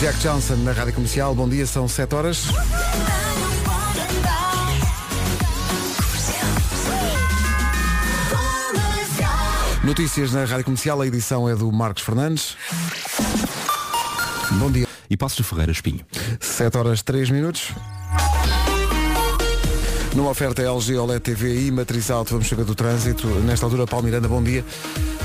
[0.00, 1.34] Jack Johnson na Rádio Comercial.
[1.34, 2.46] Bom dia, são 7 horas.
[9.84, 12.56] Notícias na Rádio Comercial, a edição é do Marcos Fernandes.
[14.52, 14.88] Bom dia.
[15.10, 16.00] E Passos de Ferreira Espinho.
[16.40, 17.74] 7 horas 3 minutos.
[20.14, 23.28] Numa oferta LG OLED TV e matriz alto, vamos chegar do trânsito.
[23.28, 24.64] Nesta altura, Paulo Miranda, bom dia.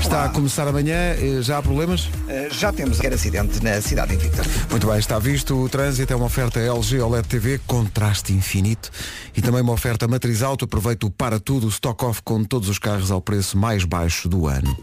[0.00, 2.04] Está a começar amanhã, eh, já há problemas?
[2.06, 4.42] Uh, já temos aquele acidente na cidade invicta.
[4.70, 5.56] Muito bem, está visto.
[5.56, 8.92] O trânsito é uma oferta LG OLED TV, contraste infinito.
[9.36, 10.66] E também uma oferta matriz alto.
[10.66, 14.46] Aproveita o para tudo, stock off com todos os carros ao preço mais baixo do
[14.46, 14.76] ano.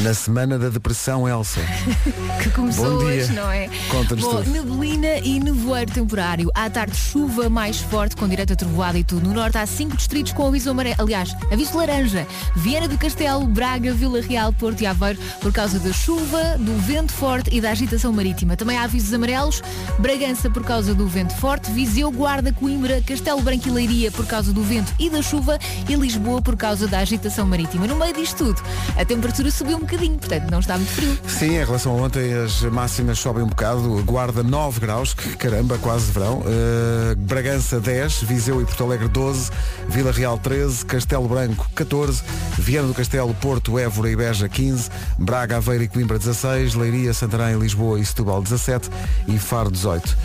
[0.00, 1.60] Na semana da depressão, Elsa.
[2.42, 3.22] que começou Bom dia.
[3.22, 3.68] hoje, não é?
[3.90, 4.50] Conta-nos tudo.
[4.50, 6.50] neblina e nevoeiro temporário.
[6.54, 9.28] À tarde, chuva mais forte, com direito a trovoada e tudo.
[9.28, 10.96] No norte há cinco distritos com aviso amarelo.
[10.98, 12.26] Aliás, aviso laranja.
[12.56, 17.12] Viana do Castelo, Braga, Vila Real, Porto e Aveiro, por causa da chuva, do vento
[17.12, 18.56] forte e da agitação marítima.
[18.56, 19.62] Também há avisos amarelos.
[19.98, 21.70] Bragança por causa do vento forte.
[21.70, 25.58] Viseu, Guarda, Coimbra, Castelo Branco e Leiria por causa do vento e da chuva.
[25.88, 27.86] E Lisboa por causa da agitação marítima.
[27.86, 28.62] No meio disto tudo,
[28.98, 31.18] a temperatura subiu bocadinho, portanto não está muito frio.
[31.26, 34.02] Sim, em relação a ontem as máximas sobem um bocado.
[34.04, 36.40] Guarda 9 graus, que caramba, quase verão.
[36.40, 39.50] Uh, Bragança 10, Viseu e Porto Alegre 12,
[39.88, 42.22] Vila Real 13, Castelo Branco 14,
[42.58, 47.58] Viana do Castelo, Porto, Évora e Beja 15, Braga, Aveiro e Coimbra 16, Leiria, Santarém,
[47.58, 48.90] Lisboa e Setúbal 17
[49.28, 50.16] e Faro 18.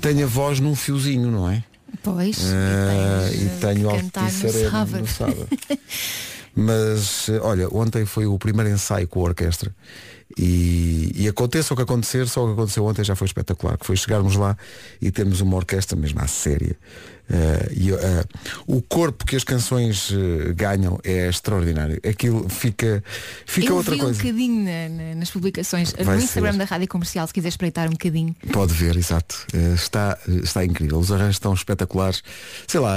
[0.00, 1.62] Tenho a voz num fiozinho, não é?
[2.02, 2.38] Pois.
[2.38, 5.48] Uh, e tenho eh, cantar no alticerebro sábado.
[6.58, 9.76] Mas, eh, olha, ontem foi o primeiro ensaio com a orquestra
[10.38, 13.84] e, e aconteça o que acontecer, só o que aconteceu ontem já foi espetacular, que
[13.84, 14.56] foi chegarmos lá
[15.00, 16.74] e termos uma orquestra mesmo à séria.
[17.28, 18.24] Eh, e, eh,
[18.68, 22.00] o corpo que as canções eh, ganham é extraordinário.
[22.08, 23.02] Aquilo fica,
[23.44, 24.20] fica Eu outra vi coisa.
[24.20, 26.58] um bocadinho na- na- nas publicações, Vai no Instagram ser.
[26.58, 28.34] da Rádio Comercial, se quiser espreitar um bocadinho.
[28.52, 29.44] Pode ver, exato.
[29.74, 30.98] Está, está incrível.
[30.98, 32.22] Os arranjos estão espetaculares.
[32.68, 32.96] Sei lá,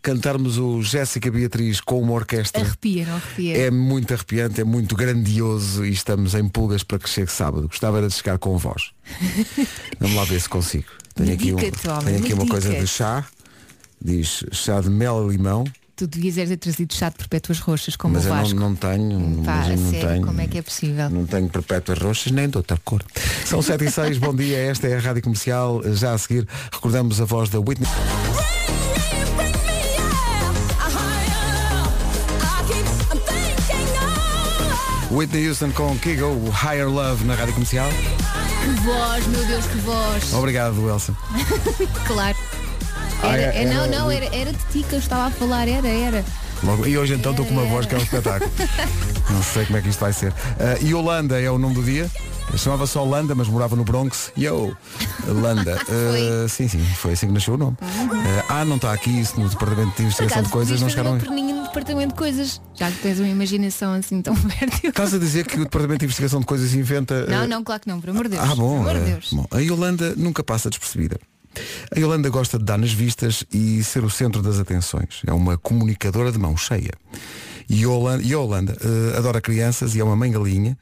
[0.00, 2.62] cantarmos o Jéssica Beatriz com uma orquestra.
[2.62, 3.58] Arrepia, não arrepia?
[3.58, 7.66] É muito arrepiante, é muito grandioso e estamos em pulgas para que chegue sábado.
[7.66, 8.92] Gostava era de chegar com voz.
[9.98, 10.86] Vamos lá ver se consigo.
[11.14, 13.24] Tenho aqui, um, tenho aqui uma coisa de chá.
[14.02, 15.64] Diz chá de mel e limão.
[15.96, 18.60] Tu devias ter trazido chá de perpétuas roxas, como mas o eu não, Vasco.
[18.60, 19.42] não tenho.
[19.44, 20.26] Pá, mas eu não sério, tenho.
[20.26, 21.08] como é que é possível?
[21.08, 23.02] Não tenho perpétuas roxas nem de outra cor.
[23.46, 25.80] São 7 e 6, bom dia, esta é a Rádio Comercial.
[25.94, 27.88] Já a seguir recordamos a voz da Whitney.
[35.10, 37.88] Whitney Houston com Kigo, Higher Love na Rádio Comercial.
[37.90, 40.32] Que voz, meu Deus, que voz.
[40.34, 41.16] Obrigado, Elsa.
[42.06, 42.36] Claro.
[43.22, 45.30] Ah, Era, é- é, não, era- não, era, era de ti que eu estava a
[45.30, 46.24] falar, era, era.
[46.62, 48.50] Logo- e hoje então estou com uma voz que é um espetáculo.
[49.30, 50.32] Não sei como é que isto vai ser.
[50.58, 52.10] Ah, e Holanda é o nome do dia.
[52.56, 54.30] Chamava-se Holanda, mas morava no Bronx.
[54.38, 54.74] Yo,
[55.28, 55.76] Holanda.
[55.88, 57.76] Ah, sim, sim, foi assim que nasceu o nome.
[57.82, 60.88] Ah, ah, não está aqui isso no departamento de investigação de acaso, coisas, podias não
[61.18, 61.50] chegaram.
[61.58, 64.90] um departamento de coisas, já que tens uma imaginação assim tão fértil.
[64.90, 67.26] Estás a dizer que o departamento de investigação de coisas inventa.
[67.26, 68.42] Não, ah, não, claro que não, por amor de Deus.
[68.48, 69.28] Ah, bom, Por amor de é, Deus.
[69.32, 69.46] bom.
[69.50, 71.18] A Yolanda nunca passa despercebida.
[71.94, 75.22] A Yolanda gosta de dar nas vistas e ser o centro das atenções.
[75.26, 76.92] É uma comunicadora de mão cheia.
[77.68, 80.76] E a Yolanda, e a Yolanda, eh, adora crianças e é uma mãe galinha.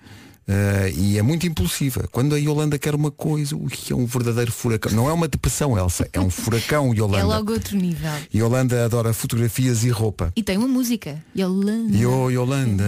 [0.46, 2.06] eh, e é muito impulsiva.
[2.12, 4.92] Quando a Yolanda quer uma coisa, ui, é um verdadeiro furacão.
[4.92, 7.20] Não é uma depressão, Elsa, é um furacão Yolanda.
[7.20, 8.10] É logo outro nível.
[8.34, 10.30] Yolanda adora fotografias e roupa.
[10.36, 11.24] E tem uma música.
[11.34, 11.96] Yolanda.
[11.96, 12.84] Yo, Yolanda.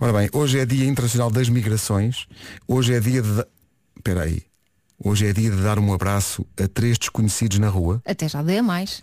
[0.00, 2.26] Ora bem, hoje é Dia Internacional das Migrações.
[2.66, 3.44] Hoje é dia de.
[3.96, 4.42] Espera aí.
[5.04, 8.00] Hoje é dia de dar um abraço a três desconhecidos na rua.
[8.06, 9.02] Até já dei a mais.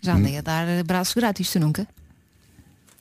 [0.00, 0.18] Já Hum.
[0.18, 1.86] andei a dar abraço grátis, tu nunca?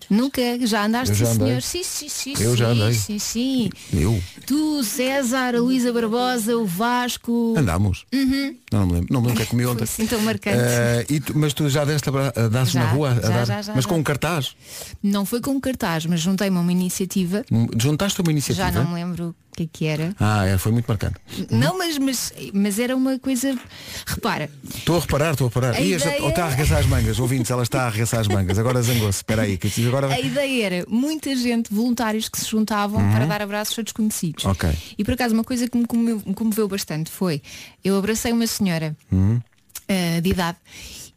[0.10, 1.62] Nunca, já andaste, já sim, senhor.
[1.62, 2.94] Sim, sim, sim, Eu sim, já andei.
[2.96, 3.70] sim, sim.
[3.94, 4.20] Eu.
[4.48, 7.54] Tu, César, a Luísa Barbosa, o Vasco.
[7.56, 8.08] Andámos.
[8.12, 9.08] Não, não me lembro.
[9.14, 9.84] Não me lembro o que é que comi ontem.
[9.84, 10.58] assim tão marcante.
[10.58, 13.14] Eh, e tu- mas tu já deste abra- a dar-se Já, na rua?
[13.14, 14.56] já, dar- já, já, mas com um cartaz?
[15.04, 17.46] Não foi com um cartaz, mas juntei-me a uma iniciativa.
[17.52, 18.72] Hum, Juntaste uma iniciativa?
[18.72, 20.16] Já não me lembro que é que era.
[20.20, 21.16] Ah, é, foi muito marcante.
[21.50, 23.58] Não, mas, mas, mas era uma coisa.
[24.06, 25.76] Repara, Estou a reparar, estou a reparar.
[25.76, 28.28] A esta- ideia- ou está a arregaçar as mangas, ouvintes, ela está a arregaçar as
[28.28, 28.58] mangas.
[28.58, 29.20] Agora zangou-se.
[29.20, 30.08] Espera aí, que agora.
[30.14, 34.46] a ideia era muita gente, voluntários que se juntavam para dar abraços a desconhecidos.
[34.46, 34.52] Uhum.
[34.52, 34.70] Ok.
[34.98, 37.42] E por acaso uma coisa que me comoveu, me comoveu bastante foi,
[37.84, 39.40] eu abracei uma senhora Uhum.
[39.88, 40.58] ah, de idade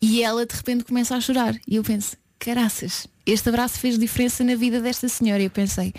[0.00, 1.54] e ela de repente começa a chorar.
[1.68, 5.40] E eu penso, caraças, este abraço fez diferença na vida desta senhora.
[5.42, 5.92] E eu pensei,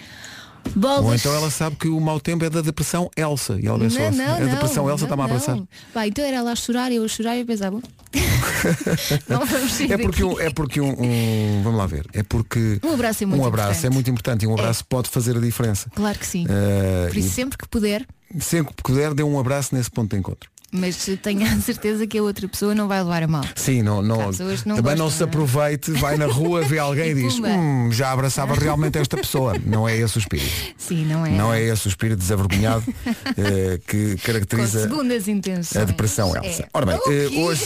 [0.76, 1.06] Bolas.
[1.06, 3.60] Ou então ela sabe que o mau tempo é da depressão Elsa.
[3.62, 5.56] E ela não, assim, não, a não, depressão Elsa não, está-me a abraçar.
[5.56, 5.68] não.
[5.94, 7.82] Pá, então era ela a chorar e eu a chorar e eu pensava.
[9.30, 12.06] não vamos sair É porque, um, é porque um, um- Vamos lá ver.
[12.14, 13.86] É porque Um abraço é muito um abraço importante.
[13.86, 15.90] é muito importante e um abraço pode fazer a diferença.
[15.96, 16.46] Claro que sim.
[16.50, 20.12] Eh, Por isso sempre que puder, e sempre que puder, dê um abraço nesse ponto
[20.12, 20.50] de encontro.
[20.74, 23.44] Mas tenha a certeza que a outra pessoa não vai levar a mal.
[23.56, 24.18] Sim, não, não,
[24.66, 25.26] não também não se é?
[25.26, 29.54] aproveite, vai na rua, vê alguém e diz, hum, já abraçava realmente esta pessoa.
[29.66, 30.52] Não é esse o espírito.
[30.78, 31.30] Sim, não é?
[31.32, 32.84] Não é esse o espírito desavergonhado
[33.38, 35.82] eh, que Com caracteriza segundas intenções.
[35.82, 36.64] a depressão Elsa.
[36.64, 36.68] É.
[36.74, 37.66] Ora bem, O eh, hoje,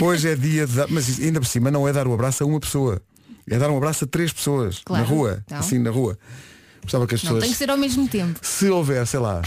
[0.00, 2.46] hoje é dia de dar, mas ainda por cima não é dar o abraço a
[2.46, 3.00] uma pessoa.
[3.48, 5.42] É dar um abraço a três pessoas Claro, na rua.
[5.46, 5.58] então.
[5.58, 6.18] Assim na rua.
[6.86, 7.42] Gostava que as Não pessoas.
[7.44, 8.38] tem que ser ao mesmo tempo.
[8.42, 9.42] Se houver, sei lá,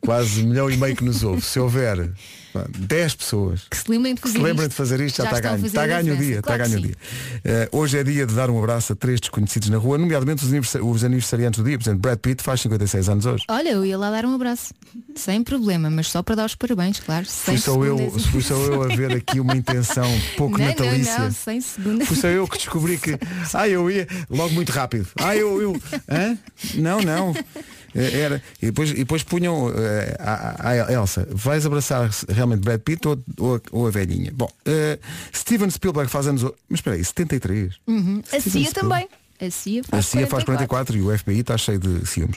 [0.00, 2.10] quase um milhão e meio que nos ouve, se houver
[2.78, 4.68] 10 pessoas Que se lembrem de fazer lembrem isto.
[4.70, 5.66] de fazer isto, já, está estão a ganho.
[5.66, 6.38] Está ganho o dia.
[6.38, 6.96] Está Claro que ganho o dia.
[7.44, 10.48] Eh, hoje é dia de dar um abraço a três desconhecidos na rua, nomeadamente os,
[10.50, 11.78] aniversa- os aniversariantes do dia.
[11.78, 13.44] Por exemplo, Brad Pitt faz 56 anos hoje.
[13.48, 14.74] Olha, eu ia lá dar um abraço.
[15.14, 17.24] Sem problema, mas só para dar os parabéns, claro.
[17.26, 20.06] Sem Fui só, eu, fui só eu a ver aqui uma intenção
[20.36, 21.18] pouco não, natalícia.
[21.18, 22.08] Não, não, sem segundas.
[22.08, 23.18] Fui só eu que descobri que.
[23.52, 25.06] Ah, eu ia logo muito rápido.
[25.20, 25.82] Ah, eu, eu.
[26.08, 26.38] Hã?
[26.76, 27.34] Não, não.
[27.94, 28.42] Eh, Era.
[28.60, 29.72] E depois, e depois punham
[30.18, 34.32] a Elsa, vais abraçar realmente Brad Pitt ou, ou, a, ou a velhinha?
[34.34, 34.98] Bom, eh,
[35.34, 36.42] Steven Spielberg faz anos.
[36.68, 37.74] Mas espera aí, 73.
[37.86, 38.22] Uhum.
[38.32, 39.08] A CIA também.
[39.40, 42.36] A CIA A faz, CIA faz 44 e o FBI está cheio de ciúmes.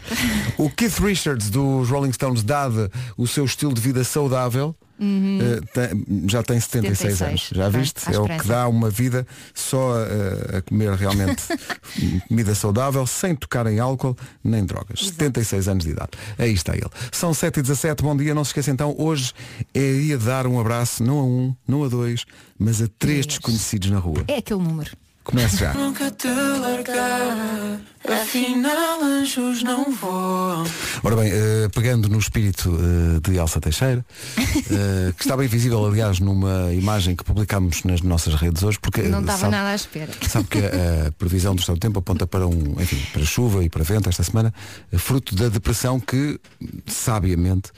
[0.57, 6.29] O Keith Richards dos Rolling Stones, dado o seu estilo de vida saudável, eh, tem-
[6.29, 7.21] já tem 76, 76.
[7.29, 7.49] anos.
[7.51, 8.01] Já viste?
[8.15, 11.43] É o que dá uma vida só a, a comer realmente
[12.29, 14.99] comida saudável, sem tocar em álcool nem drogas.
[15.07, 16.11] 76 anos de idade.
[16.37, 16.89] Aí está ele.
[17.11, 18.33] São 7 e 17 bom dia.
[18.33, 19.33] Não se esqueça então, hoje
[19.73, 22.23] é dia de dar um abraço, não a um, não a dois,
[22.57, 24.23] mas a três desconhecidos na rua.
[24.27, 24.91] É aquele número.
[25.23, 25.73] Comece já.
[25.73, 27.79] Nunca te largar,
[28.21, 30.65] afinal anjos não voam.
[31.01, 34.05] Ora bem, eh, pegando no espírito eh, de Elsa Teixeira,
[34.37, 39.01] eh, que está bem visível, aliás, numa imagem que publicámos nas nossas redes hoje, porque
[39.03, 40.11] Não estava nada à espera.
[40.27, 43.63] sabe que a, a previsão do estado do tempo aponta para um, enfim, para chuva
[43.63, 44.53] e para vento esta semana,
[44.97, 46.37] fruto da depressão que,
[46.85, 47.71] sabiamente,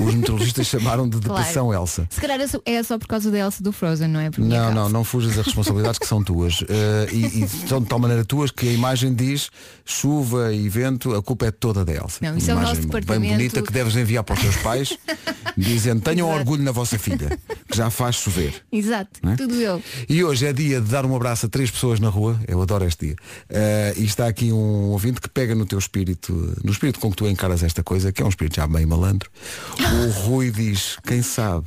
[0.00, 1.40] os meteorologistas chamaram de Claro.
[1.42, 2.06] depressão Elsa.
[2.10, 4.30] Se calhar é só- é só por causa da Elsa do Frozen, não é?
[4.38, 6.64] Não, não, não fujas as responsabilidades que são tuas.
[6.86, 9.50] Eh, e, e são de tal maneira tuas que a imagem diz
[9.84, 12.18] chuva e vento, a culpa é toda da Elsa.
[12.22, 13.34] Não, isso é o imagem nosso bem departamento.
[13.34, 14.98] bonita que deves enviar para os teus pais,
[15.56, 16.40] dizendo tenham Exato.
[16.40, 17.38] orgulho na vossa filha,
[17.68, 18.62] que já faz chover.
[18.70, 19.36] Exato, é?
[19.36, 19.82] tudo eu.
[20.08, 22.84] E hoje é dia de dar um abraço a três pessoas na rua, eu adoro
[22.84, 23.16] este dia.
[23.48, 27.16] Eh, e está aqui um ouvinte que pega no teu espírito, no espírito com que
[27.16, 29.30] tu encaras esta coisa, que é um espírito já bem malandro.
[29.78, 31.66] O Rui diz, quem sabe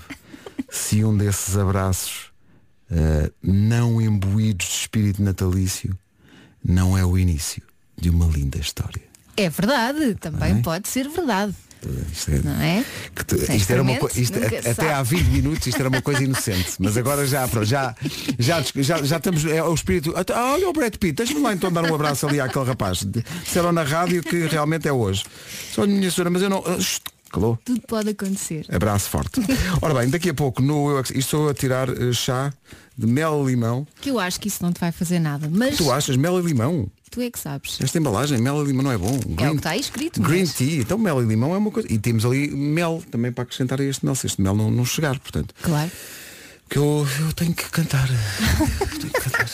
[0.70, 2.29] se um desses abraços
[2.92, 5.98] eh, não imbuídos de espírito natalício
[6.64, 7.62] não é o início
[7.98, 9.02] de uma linda história.
[9.38, 10.62] É verdade, também é?
[10.62, 11.54] pode ser verdade.
[12.12, 12.84] Isto é- Não é?
[13.16, 14.90] que tu- isto era uma experimente, co- isto- nunca a- se até sabe.
[14.90, 17.96] há 20 minutos isto era uma coisa inocente, mas agora já, já,
[18.38, 21.72] já, já, já estamos, é o espírito, ah, olha o Brad Pitt, deixa-me lá então
[21.72, 23.06] dar um abraço ali àquele rapaz.
[23.46, 25.24] Disseram na rádio que realmente é hoje.
[25.72, 26.62] Só minha senhora, mas eu não.
[27.32, 27.58] Calou.
[27.64, 28.66] Tudo pode acontecer.
[28.74, 29.40] Abraço forte.
[29.82, 32.52] Ora bem, daqui a pouco no Eu é estou a tirar eh, chá
[32.98, 33.88] de mel e limão.
[34.02, 35.50] Que eu acho que isso não te vai fazer nada.
[35.52, 36.90] Mas Tu achas mel e limão?
[37.12, 37.78] tu é que sabes.
[37.82, 39.20] Esta embalagem, mel e limão não é bom.
[39.40, 40.22] É o que está escrito.
[40.22, 41.92] Green mas- tea, então mel e limão é uma coisa.
[41.92, 44.86] E temos ali mel também para acrescentar a este mel, se este mel não, não
[44.86, 45.54] chegar, portanto.
[45.62, 45.90] Claro.
[46.70, 48.08] Que eu, eu tenho que cantar.
[49.00, 49.50] Tenho que cantar.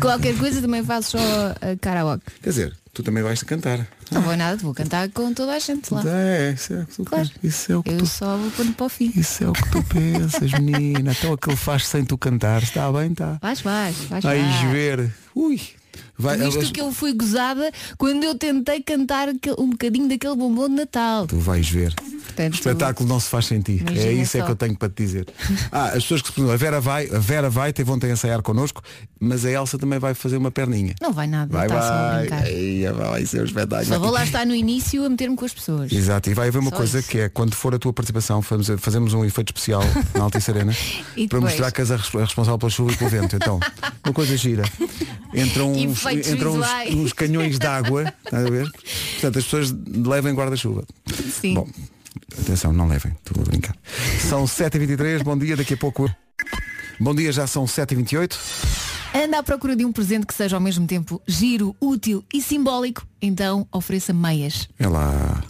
[0.00, 2.24] Qualquer coisa também faço só a karaoke.
[2.42, 3.86] Quer dizer, tu também vais cantar.
[4.10, 6.02] Não vou nada, vou cantar com toda a gente lá.
[6.06, 7.30] É, isso é, o que tu- Claro.
[7.42, 9.12] isso é o que Eu tu só vou pôr para o fim.
[9.14, 11.12] Isso é o que tu pensas, menina.
[11.12, 12.62] Então aquilo faz sem tu cantar.
[12.62, 13.38] Está bem, está.
[13.42, 14.22] Vais, vais, vais.
[14.24, 14.72] Vais vais.
[14.72, 15.12] ver.
[15.34, 15.60] Ui.
[16.18, 20.68] Vai, Tu Visto que eu fui gozada quando eu tentei cantar um bocadinho daquele bombom
[20.68, 21.26] de Natal.
[21.26, 21.94] Tu vais ver.
[21.94, 23.78] Portanto, O espetáculo não se faz sem ti.
[23.80, 24.46] Imagina é isso é só.
[24.46, 25.26] que eu tenho para te dizer.
[25.72, 28.12] Ah, as pessoas que se perguntam, a Vera vai, a Vera vai, teve ontem a
[28.12, 28.82] ensaiar connosco,
[29.20, 30.94] mas a Elsa também vai fazer uma perninha.
[31.00, 32.18] Não vai nada, Vai, está só a vai.
[32.20, 32.46] brincar.
[32.48, 33.88] Ei, vai ser um espetáculo.
[33.88, 35.92] Só vou lá estar no início a meter-me com as pessoas.
[35.92, 37.08] Exato, e vai haver uma Só coisa isso.
[37.08, 39.82] que é quando for a tua participação, fazemos, fazemos um efeito especial
[40.14, 40.72] na Altice Arena
[41.14, 41.42] para depois?
[41.44, 43.36] mostrar que és a res- a responsável pela chuva e pelo vento.
[43.36, 43.60] Então,
[44.04, 44.64] uma coisa gira.
[45.34, 46.60] Entram uns, Efeitos entram
[46.94, 48.70] uns, canhões de água, estás a ver?
[48.70, 49.74] Portanto, as pessoas
[50.06, 50.84] levem guarda-chuva.
[51.40, 51.54] Sim.
[51.54, 51.68] Bom,
[52.40, 53.76] atenção, não levem, estou a brincar.
[54.28, 56.10] São 7h23, bom dia, daqui a pouco.
[56.98, 58.36] Bom dia, já são 7h28.
[59.14, 63.06] Anda à procura de um presente que seja ao mesmo tempo giro, útil e simbólico,
[63.20, 64.68] então ofereça meias.
[64.78, 65.42] É lá.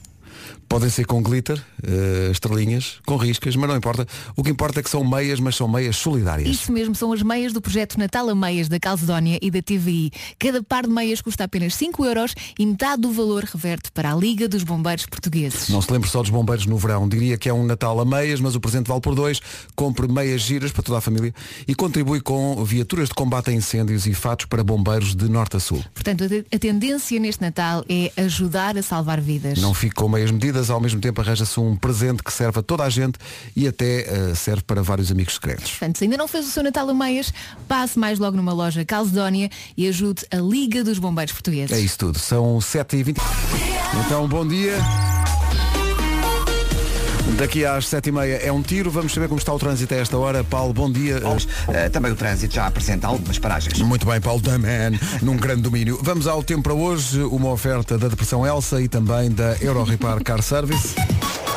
[0.68, 4.06] Podem ser com glitter, eh, estrelinhas, com riscas, mas não importa.
[4.34, 6.48] O que importa é que são meias, mas são meias solidárias.
[6.48, 10.10] Isso mesmo, são as meias do projeto Natal a Meias da Calcedónia e da TVI.
[10.38, 14.16] Cada par de meias custa apenas 5 euros e metade do valor reverte para a
[14.16, 15.68] Liga dos Bombeiros Portugueses.
[15.68, 17.08] Não se lembre só dos bombeiros no verão.
[17.08, 19.40] Diria que é um Natal a meias, mas o presente vale por dois.
[19.74, 21.32] Compre meias giras para toda a família
[21.68, 25.60] e contribui com viaturas de combate a incêndios e fatos para bombeiros de norte a
[25.60, 25.82] sul.
[25.94, 29.58] Portanto, a- a tendência neste Natal é ajudar a salvar vidas.
[29.60, 32.84] Não fique com meias medidas, ao mesmo tempo arranja-se um presente que serve a toda
[32.84, 33.18] a gente
[33.54, 35.70] e até eh, serve para vários amigos secretos.
[35.70, 37.32] Portanto, se ainda não fez o seu Natal a meias,
[37.68, 41.76] passe mais logo numa loja Calcedónia e ajude a Liga dos Bombeiros Portugueses.
[41.76, 42.18] É isso tudo.
[42.18, 43.16] São 7h20.
[44.04, 44.76] Então, bom dia.
[47.34, 48.90] Daqui às 7h30 é um tiro.
[48.90, 50.42] Vamos saber como está o trânsito a esta hora.
[50.44, 51.20] Paulo, bom dia.
[51.68, 53.78] Eh, também o trânsito já apresenta algumas paragens.
[53.80, 55.98] Muito bem, Paulo Daman, num grande domínio.
[56.02, 60.22] Vamos ao tempo para hoje, uma oferta da Depressão Elsa e também da Euro Repar
[60.22, 60.94] Car Service.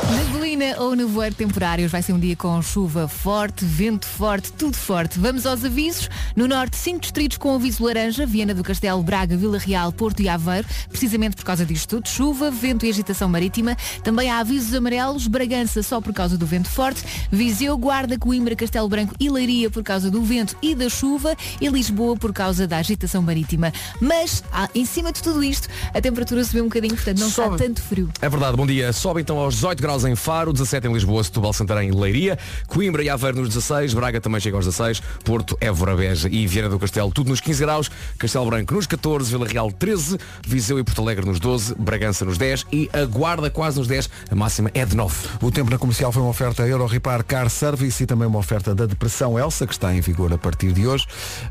[0.09, 5.19] Neblina ou nevoeiro temporários vai ser um dia com chuva forte, vento forte, tudo forte.
[5.19, 6.09] Vamos aos avisos.
[6.35, 10.27] No norte, cinco distritos com aviso laranja, Viana do Castelo, Braga, Vila Real, Porto e
[10.27, 12.09] Aveiro, precisamente por causa disto tudo.
[12.09, 13.77] Chuva, vento e agitação marítima.
[14.03, 18.87] Também há avisos amarelos, Bragança só por causa do vento forte, Viseu, Guarda, Coimbra, Castelo
[18.87, 22.77] Branco e Leiria por causa do vento e da chuva e Lisboa por causa da
[22.77, 23.73] agitação marítima.
[24.01, 27.55] Mas, ah, em cima de tudo isto, a temperatura subiu um bocadinho, portanto não Sobe.
[27.55, 28.09] está tanto frio.
[28.21, 28.93] É verdade, bom dia.
[28.93, 32.37] Sobe então aos 18 graus em Faro, 17 em Lisboa, Setúbal, Santarém e Leiria,
[32.67, 36.69] Coimbra e Aveiro nos 16, Braga também chega aos 16, Porto, Évora, Beja e Vieira
[36.69, 40.83] do Castelo, tudo nos 15 graus, Castelo Branco nos 14, Vila Real 13, Viseu e
[40.83, 44.71] Porto Alegre nos 12, Bragança nos 10 e a Guarda quase nos 10, a máxima
[44.73, 45.15] é de 9.
[45.49, 48.75] O tempo na comercial foi uma oferta Euro Repar Car Service e também uma oferta
[48.75, 51.07] da Depressão Elsa, que está em vigor a partir de hoje.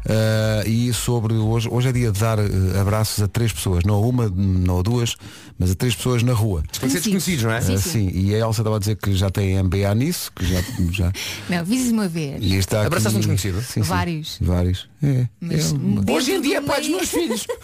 [0.09, 2.45] Ah, e sobre hoje, hoje é dia de dar eh,
[2.81, 5.17] abraços a três pessoas, não a uma, não a duas,
[5.59, 6.63] mas a três pessoas na rua.
[6.71, 7.61] Ser desconhecidos, não é?
[7.61, 7.91] Sim, sim.
[8.11, 10.61] sim, e a Elsa estava a dizer que já tem MBA nisso, que já.
[10.93, 11.13] já
[11.51, 12.37] Não, fiz uma vez.
[12.41, 13.61] e está aqui- Abraçaste um desconhecido?
[13.63, 13.81] Sim, sim.
[13.83, 14.39] Vários.
[14.41, 14.89] Vários.
[15.03, 15.27] É.
[15.41, 17.47] Mas é uma- Hoje em dia, dos uma- meus filhos.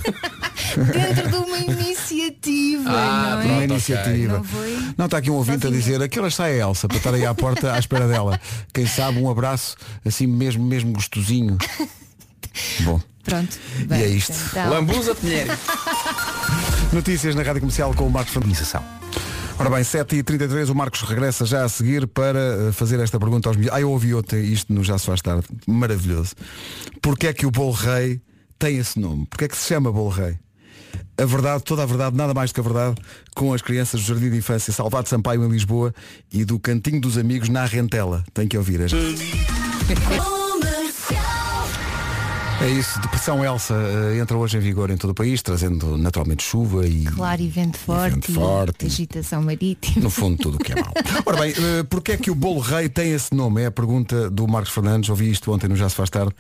[0.74, 3.64] Dentro de uma iniciativa, Ah, não Uma é?
[3.64, 4.32] iniciativa.
[4.38, 4.78] Não foi?
[4.98, 7.14] Não, está aqui um ouvinte a dizer a que horas sai a Elsa para estar
[7.14, 8.40] aí à porta à espera dela.
[8.72, 11.58] Quem sabe um abraço assim mesmo, mesmo gostosinho.
[12.80, 13.58] Bom, Pronto.
[13.90, 14.34] E é isto.
[14.50, 15.50] Então, Lambuza Pinheiro.
[16.92, 18.72] notícias na Rádio Comercial com o Marcos Fernandes.
[19.58, 23.56] Ora bem, 7h33, o Marcos regressa já a seguir para eh, fazer esta pergunta aos
[23.56, 23.74] miúdos.
[23.74, 25.46] Ah, eu ouvi outra, isto no Já se faz tarde.
[25.66, 26.34] Maravilhoso.
[27.00, 28.20] Porquê é que o Bolo Rei
[28.58, 29.26] tem esse nome?
[29.26, 30.38] Porquê é que se chama Bolo Rei?
[31.16, 32.94] A verdade, toda a verdade, nada mais do que a verdade,
[33.34, 35.94] com as crianças do Jardim de Infância Salvado Sampaio em Lisboa
[36.32, 38.24] e do Cantinho dos Amigos na Rentela.
[38.34, 38.80] Tem que ouvir.
[38.80, 38.86] É,
[42.66, 46.42] é isso, Depressão Elsa eh, entra hoje em vigor em todo o país, trazendo naturalmente
[46.42, 48.86] chuva e Claro, e vento forte, vento e forte.
[48.86, 50.02] agitação marítima.
[50.02, 50.92] no fundo tudo o que é mau.
[51.26, 53.62] Ora bem, eh, porquê é que o bolo rei tem esse nome?
[53.62, 56.32] É a pergunta do Marcos Fernandes, ouvi isto ontem no Já se faz tarde.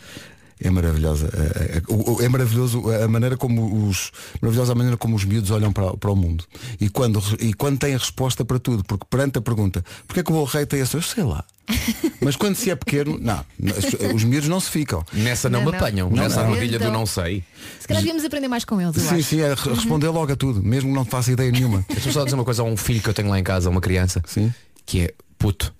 [0.60, 1.28] É maravilhosa.
[1.34, 4.12] eh, eh, o- É maravilhoso a maneira como os.
[4.40, 6.44] Maravilhosa a maneira como os miúdos olham para, para o mundo.
[6.80, 10.22] E quando, e quando têm a resposta para tudo, porque perante a pergunta, porquê é
[10.22, 10.94] que o bolo rei tem esse?
[10.96, 11.44] Eu sei lá.
[12.20, 15.04] Mas quando se é pequeno, não, os- os miúdos não se ficam.
[15.12, 16.44] Nessa não, Não, me apanham, Não, nessa não.
[16.50, 17.42] armadilha do Então- não sei.
[17.80, 19.22] Se calhar devíamos aprender mais com eles, Sim, acho.
[19.22, 21.84] sim, é re- responder logo a tudo, mesmo que não faça ideia nenhuma.
[21.88, 23.80] Deixa-me só dizer uma coisa a um filho que eu tenho lá em casa, uma
[23.80, 24.52] criança, Sim.
[24.86, 25.74] que é puto,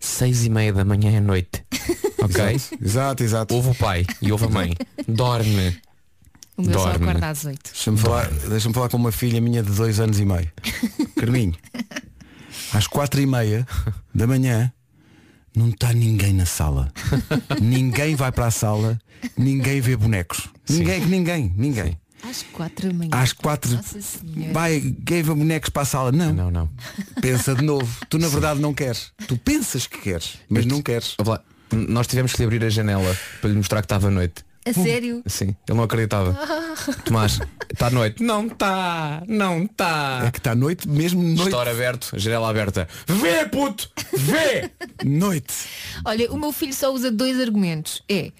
[0.00, 1.64] seis e meia da manhã à noite.
[2.22, 2.60] Ok?
[2.82, 3.54] Exato, exato.
[3.54, 4.76] Ouve o pai e ouve a mãe.
[5.08, 5.74] Dorme.
[6.54, 7.08] O meu só Dorme.
[7.08, 7.70] acorda às oito.
[7.72, 10.50] Deixa-me falar, deixa falar com uma filha minha de dois anos e meio.
[11.16, 11.54] Carminho,
[12.74, 13.66] às quatro e meia
[14.14, 14.70] da manhã
[15.56, 16.92] não está ninguém na sala.
[17.60, 18.98] ninguém vai para a sala,
[19.34, 20.46] ninguém vê bonecos.
[20.68, 21.98] Ninguém, ninguém, ninguém.
[22.30, 23.10] Às quatro da manhã.
[23.10, 23.80] Às quatro
[24.52, 26.12] vai, quem vê bonecos para a sala?
[26.12, 26.32] Não.
[26.32, 26.70] Não, não.
[27.20, 27.88] Pensa de novo.
[28.08, 29.12] Tu na verdade não queres.
[29.26, 31.16] Tu pensas que queres, mas não queres.
[31.72, 34.44] Nós tivemos que lhe abrir a janela para lhe mostrar que estava à noite.
[34.64, 35.22] A sério?
[35.26, 36.38] Sim, ele não acreditava.
[37.04, 37.40] Tomás,
[37.72, 38.22] está à noite.
[38.22, 40.22] Não está, não está.
[40.26, 41.44] É que está noite, mesmo noite.
[41.44, 42.86] História aberto, janela aberta.
[43.06, 43.90] Vê, puto!
[44.12, 44.70] Vê!
[45.02, 45.54] Noite.
[46.04, 48.02] Olha, o meu filho só usa dois argumentos.
[48.08, 48.30] É,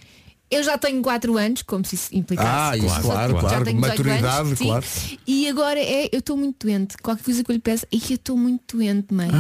[0.51, 2.49] eu já tenho 4 anos, como se isso implicasse.
[2.49, 3.65] Ah, isso, Só- claro, já claro.
[3.65, 4.85] tenho 18 Maturidade, anos, claro.
[5.27, 6.97] E agora é, eu estou muito doente.
[6.99, 9.31] Qualquer coisa que eu lhe peço, e eu estou muito doente, mãe.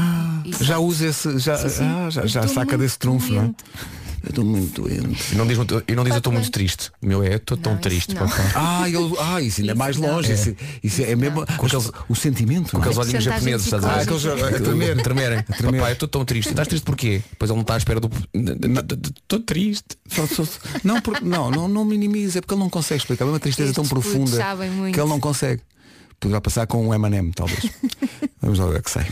[0.44, 0.62] Isso.
[0.64, 1.38] Já usa esse.
[1.38, 1.84] Já, Sim, sim.
[1.84, 3.50] ah, já, já saca desse trunfo, não é?
[4.22, 5.32] Eu estou muito doente.
[5.32, 6.90] E não diz, muito- e não diz eu estou Tá muito triste.
[7.02, 8.14] O meu é, eu estou tão Não, isso triste.
[8.14, 8.28] não.
[8.28, 8.42] papá.
[8.54, 10.32] Ah, ele, ah, isso ainda é mais longe.
[10.32, 12.70] Isso, isso é mesmo Com aqueles- o sentimento.
[12.70, 12.88] Com não é?
[12.88, 13.94] aqueles olhinhos japoneses, estás a ver?
[13.98, 15.02] Ah, aqueles a- tremer.
[15.02, 15.42] tremerem.
[15.42, 15.78] tremer.
[15.78, 16.50] Papai, eu estou tão triste.
[16.50, 17.22] Estás triste porquê?
[17.38, 18.10] Pois ele não está à espera do.
[18.34, 19.96] Estou triste.
[20.08, 20.44] Só- só-
[20.84, 23.24] não, por- não, não, não minimiza, é porque ele não consegue explicar.
[23.24, 24.94] É uma tristeza tão Estes putos profunda sabem muito.
[24.94, 25.62] que ele não consegue.
[26.20, 27.70] Poderá passar com um M&M, talvez.
[28.42, 29.06] Vamos lá ver o que sei.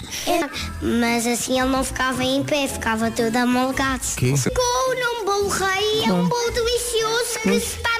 [0.83, 4.05] Mas assim ele não ficava em pé, ficava todo amolgado.
[4.15, 4.37] Que?
[4.37, 7.98] Ficou num bolo rei, é um bolo delicioso que está na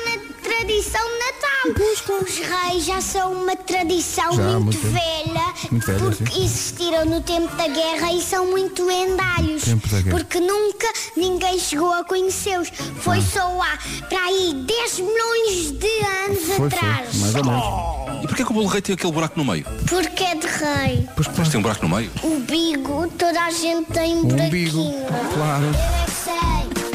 [0.59, 2.19] tradição de Natal.
[2.23, 6.45] Os reis já são uma tradição Já muito, muito velha, Muito velha, porque sim.
[6.45, 9.63] existiram no tempo da guerra e são muito lendários.
[10.11, 10.87] Porque nunca
[11.17, 12.71] ninguém chegou a conhecê-los.
[13.01, 16.67] Foi só há para aí 10 milhões de anos Foi, foi.
[16.67, 17.15] atrás.
[17.17, 18.25] Mais ou menos.
[18.25, 19.65] E porquê que o bolo rei tem aquele buraco no meio?
[19.89, 21.09] Porque é de rei.
[21.15, 22.11] Pois tem um buraco no meio?
[22.23, 24.69] O bigo, toda a gente tem um Um buraquinho.
[24.71, 25.07] umbigo.
[25.35, 25.65] Claro.
[25.65, 26.88] Eu é que sei,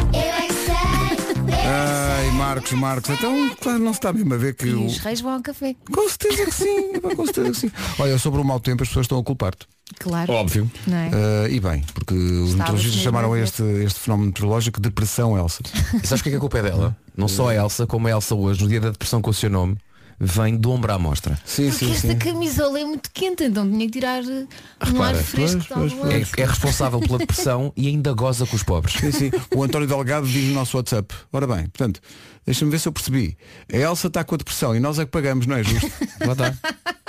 [1.62, 3.10] Ai, Marcos, Marcos.
[3.12, 4.86] Então, claro, não se está mesmo a ver que E o...
[4.86, 5.76] os reis vão ao café.
[5.92, 7.72] Com certeza que sim, com certeza que sim.
[8.00, 9.68] Olha, sobre o mau tempo as pessoas estão a culpar-te.
[10.00, 10.32] Claro.
[10.34, 10.70] Óbvio.
[10.88, 11.12] É?
[11.46, 15.62] Ah, e bem, porque os Estava meteorologistas chamaram este, este fenómeno meteorológico depressão Elsa.
[16.02, 16.98] E sabes o que é que a culpa é dela?
[17.16, 19.50] Não só a Elsa, como a Elsa hoje, no dia da depressão com o seu
[19.50, 19.78] nome,
[20.20, 21.38] vem do ombro à mostra.
[21.46, 22.17] Sim, Porque sim, esta sim.
[22.17, 25.93] camisola é muito quente, então tinha que tirar eh, um Repara, ar fresco pois, pois,
[25.93, 28.96] algum É, é responsável pela depressão e ainda goza com os pobres.
[28.96, 29.32] Sim, sim.
[29.55, 31.13] O António Delgado diz no nosso WhatsApp.
[31.32, 32.00] Ora bem, portanto,
[32.46, 33.38] deixa-me ver se eu percebi.
[33.72, 35.91] A Elsa está com a depressão e nós é que pagamos, não é justo?
[36.25, 36.53] Lá está.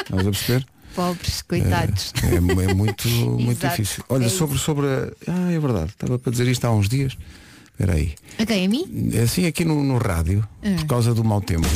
[0.00, 0.66] Estás a perceber?
[0.94, 2.12] Pobres, coitados.
[2.22, 4.04] É, é muito, muito Exato, difícil.
[4.08, 5.12] Olha, é sobre, sobre a...
[5.26, 5.90] Ah, é verdade.
[5.90, 7.16] Estava para dizer isto há uns dias.
[7.72, 8.14] Espera aí.
[8.38, 9.10] Ok, a mim?
[9.22, 10.46] Assim aqui no, no rádio,
[10.78, 11.66] por causa do mau tempo.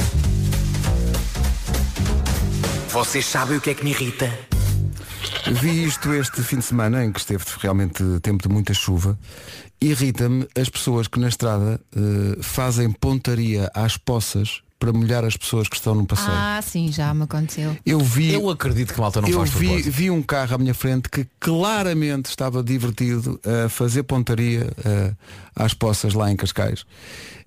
[2.98, 4.28] Vocês sabem o que é que me irrita?
[5.62, 9.16] Vi isto este fim de semana em que esteve realmente tempo de muita chuva.
[9.80, 15.68] Irrita-me as pessoas que na estrada eh, fazem pontaria às poças para molhar as pessoas
[15.68, 16.30] que estão no passeio.
[16.30, 17.76] Ah, sim, já me aconteceu.
[17.84, 19.90] Eu vi, Eu acredito que malta não eu faz vi, propósito.
[19.90, 25.12] vi um carro à minha frente que claramente estava divertido a fazer pontaria eh,
[25.56, 26.84] às poças lá em Cascais.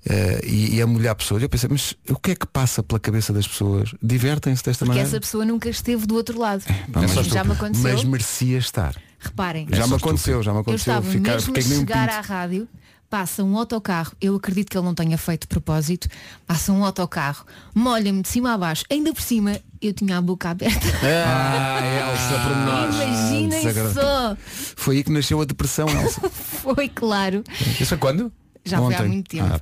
[0.09, 1.41] eh, e, e a molhar pessoas.
[1.43, 3.93] Eu pensei, mas o que é que passa pela cabeça das pessoas?
[4.01, 5.07] Divertem-se desta Porque maneira?
[5.07, 6.63] essa pessoa nunca esteve do outro lado.
[6.91, 7.93] Pá, mas, já me aconteceu.
[7.93, 8.95] mas merecia estar.
[9.19, 10.93] Reparem, Já me só aconteceu, já me eu aconteceu.
[10.97, 12.67] estava Ficar, mesmo um chegar à rádio,
[13.11, 16.07] passa um autocarro, eu acredito que ele não tenha feito de propósito,
[16.47, 20.49] passa um autocarro, molha-me de cima a baixo, ainda por cima eu tinha a boca
[20.49, 20.79] aberta.
[21.03, 22.95] Ah, Elsa, por nós.
[22.95, 24.01] Imaginem desagradável.
[24.01, 24.37] só.
[24.77, 26.21] Foi aí que nasceu a depressão, Elsa.
[26.31, 27.43] Foi claro.
[27.79, 28.31] Isso foi quando?
[28.63, 29.07] Já foi há Ontem.
[29.09, 29.45] muito tempo.
[29.45, 29.59] Ah,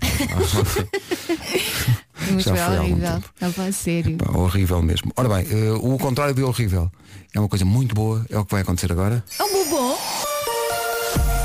[2.31, 3.13] Mas já foi foi há algum horrível.
[3.13, 3.29] tempo.
[3.41, 4.17] Não foi sério.
[4.17, 5.11] pá, horrível mesmo.
[5.15, 6.91] Ora bem, eh, o contrário de horrível
[7.33, 9.23] é uma coisa muito boa, é o que vai acontecer agora.
[9.39, 9.97] É um bobom.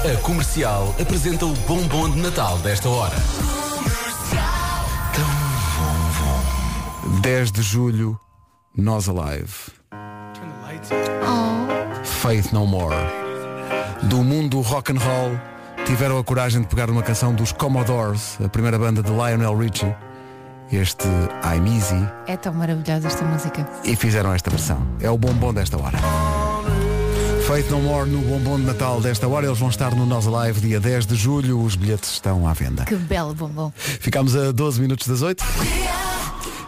[0.05, 3.17] A comercial apresenta o bombom de Natal desta hora.
[7.21, 8.19] 10 de julho,
[8.77, 9.53] Nós Alive.
[12.05, 12.95] Faith No More.
[14.03, 15.39] Do mundo rock and roll,
[15.87, 19.95] tiveram a coragem de pegar uma canção dos Commodores, a primeira banda de Lionel Richie,
[20.71, 21.07] este
[21.45, 23.67] I'm Easy, É tão maravilhosa esta música.
[23.85, 24.87] e fizeram esta versão.
[25.01, 25.99] É o bombom desta hora.
[27.47, 29.47] Faith No More no bombom de Natal desta hora.
[29.47, 31.61] Eles vão estar no Nós Live dia 10 de julho.
[31.61, 32.85] Os bilhetes estão à venda.
[32.85, 33.71] Que belo bombom.
[33.77, 35.45] Ficámos a 12 minutos das 8.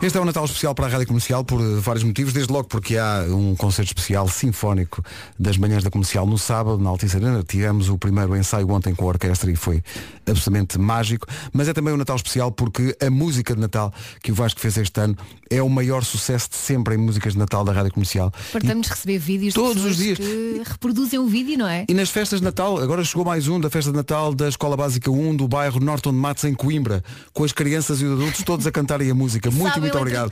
[0.03, 2.69] Este é um Natal especial para a Rádio Comercial por eh, vários motivos, desde logo
[2.69, 5.03] porque há um concerto especial sinfónico
[5.39, 7.43] das manhãs da comercial no sábado, na Altice Arena.
[7.43, 9.83] Tivemos o primeiro ensaio ontem com a orquestra e foi
[10.27, 11.27] absolutamente mágico.
[11.51, 14.77] Mas é também um Natal especial porque a música de Natal que o Vasco fez
[14.77, 15.17] este ano
[15.51, 18.31] é o maior sucesso de sempre em músicas de Natal da Rádio Comercial.
[18.53, 20.19] Partamos de receber vídeos de Todos os dias.
[20.19, 21.87] que reproduzem o vídeo, não é?
[21.89, 24.77] E nas festas de Natal, agora chegou mais um da festa de Natal da Escola
[24.77, 28.43] Básica 1 do bairro Norton de Matos em Coimbra, com as crianças e os adultos
[28.45, 29.51] todos a cantarem a música.
[29.51, 30.31] Muito, muito obrigado.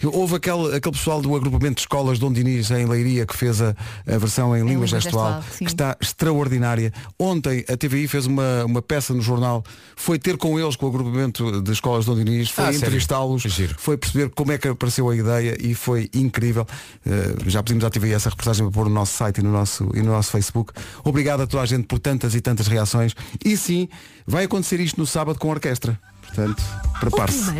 [0.00, 3.60] de Houve aquele, aquele pessoal do agrupamento de escolas Dom Dinis em Leiria que fez
[3.60, 3.74] a,
[4.06, 6.92] a versão em, língua língua gestual, gestual, que está extraordinária.
[7.18, 9.64] Ontem a TVI fez uma, uma peça no jornal,
[9.96, 13.44] foi ter com eles, com o agrupamento de escolas Dom Dinis, foi Ah, entrevistá-los,
[13.78, 16.66] foi perceber como é que apareceu a ideia e foi incrível.
[17.06, 19.90] Eh, já pedimos à TVI essa reportagem para pôr no nosso site e no nosso,
[19.94, 20.72] e no nosso Facebook.
[21.04, 23.14] Obrigado a toda a gente por tantas e tantas reações.
[23.44, 23.88] E sim,
[24.26, 25.98] vai acontecer isto no sábado com a orquestra.
[26.22, 26.62] Portanto,
[27.00, 27.52] prepare-se.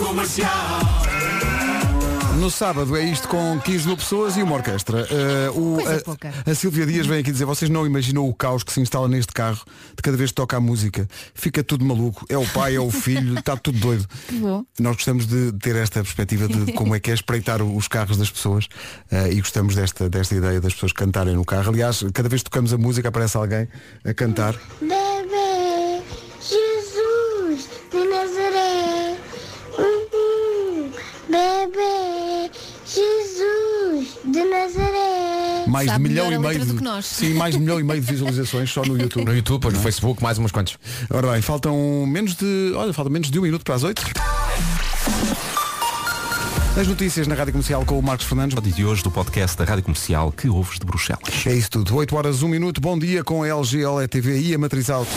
[0.00, 1.40] Primeiro.
[2.38, 5.06] No sábado é isto com 15 mil pessoas e uma orquestra.
[5.10, 6.02] Eh, o- Coisa
[6.46, 9.06] a- a, Silvia Dias vem aqui dizer, vocês não imaginam o caos que se instala
[9.08, 9.60] neste carro
[9.94, 11.06] de cada vez que toca a música.
[11.34, 12.24] Fica tudo maluco.
[12.30, 14.06] É o pai, é o filho, está tudo doido.
[14.80, 18.30] Nós gostamos de ter esta perspectiva de como é que é espreitar os carros das
[18.30, 18.68] pessoas
[19.12, 21.68] eh, e gostamos desta, desta ideia das pessoas cantarem no carro.
[21.68, 23.68] Aliás, cada vez que tocamos a música aparece alguém
[24.02, 24.54] a cantar.
[35.70, 37.02] Mais Sabe de milhão e a meio de.
[37.02, 39.24] Sim, mais de milhão e meio de visualizações só no YouTube.
[39.24, 40.76] No YouTube, no Facebook, mais umas quantas.
[41.08, 42.72] Ora bem, faltam menos de.
[42.74, 44.02] Olha, falta menos de um minuto para as oito.
[46.78, 48.56] As notícias na Rádio Comercial com o Marcos Fernandes.
[48.56, 51.46] O de hoje do podcast da Rádio Comercial que ouves de Bruxelas.
[51.46, 51.94] É isso tudo.
[51.94, 52.80] 8 horas, 1 minuto.
[52.80, 55.10] Bom dia com a LG OLED TV e a Matriz Alto.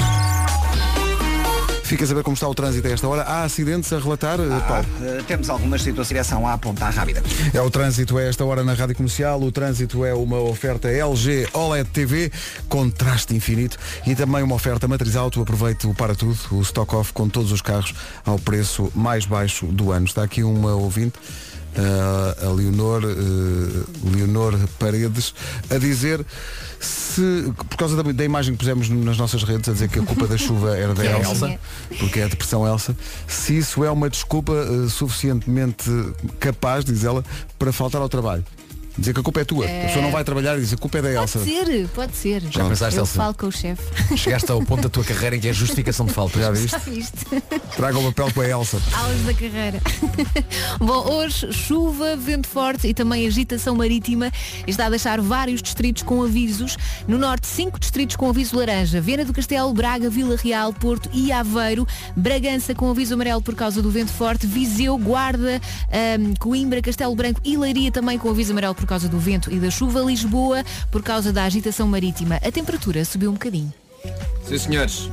[1.83, 3.21] Fica a saber como está o trânsito a esta hora.
[3.23, 4.85] Há acidentes a relatar, eh, Paulo?
[5.01, 7.21] Eh, temos algumas situações a apontar rápida.
[7.53, 9.41] É o trânsito a esta hora na Rádio Comercial.
[9.41, 12.31] O trânsito é uma oferta LG OLED TV,
[12.69, 15.41] contraste infinito e também uma oferta matriz auto.
[15.41, 17.93] Aproveite o para tudo, o stock off com todos os carros
[18.25, 20.05] ao preço mais baixo do ano.
[20.05, 21.19] Está aqui uma ouvinte.
[22.45, 25.33] A Leonor, eh, Leonor Paredes
[25.69, 26.25] a dizer
[26.79, 30.03] se por causa da, da imagem que pusemos nas nossas redes a dizer que a
[30.03, 31.59] culpa da chuva era da Elsa minha.
[31.99, 32.95] porque é a depressão Elsa
[33.27, 35.89] se isso é uma desculpa eh, suficientemente
[36.39, 37.23] capaz, diz ela,
[37.57, 38.43] para faltar ao trabalho.
[38.97, 39.65] Dizer que a culpa é tua.
[39.65, 41.39] A pessoa não vai trabalhar e diz a culpa é da Elsa.
[41.39, 42.41] Pode ser, pode ser.
[42.49, 43.13] Já pensaste, Eu Elsa?
[43.17, 44.17] falo com o chefe.
[44.17, 46.39] Chegaste ao ponto da tua carreira em que é justificação de falta.
[46.39, 46.71] Já viste?
[46.71, 47.17] Já viste?
[47.75, 48.81] Traga o papel com a Elsa.
[48.93, 49.81] Aulas da carreira.
[50.79, 54.31] Bom, hoje chuva, vento forte e também agitação marítima
[54.67, 56.77] está a deixar vários distritos com avisos.
[57.07, 59.01] No norte, cinco distritos com aviso laranja.
[59.01, 61.87] Viana do Castelo, Braga, Vila Real, Porto e Aveiro.
[62.15, 64.45] Bragança com aviso amarelo por causa do vento forte.
[64.45, 65.59] Viseu, Guarda,
[65.91, 69.59] ahm, Coimbra, Castelo Branco e Leiria também com aviso amarelo por causa do vento e
[69.59, 70.01] da chuva.
[70.01, 72.35] Lisboa por causa da agitação marítima.
[72.35, 73.73] A temperatura subiu um bocadinho.
[74.45, 75.09] Sim, senhores.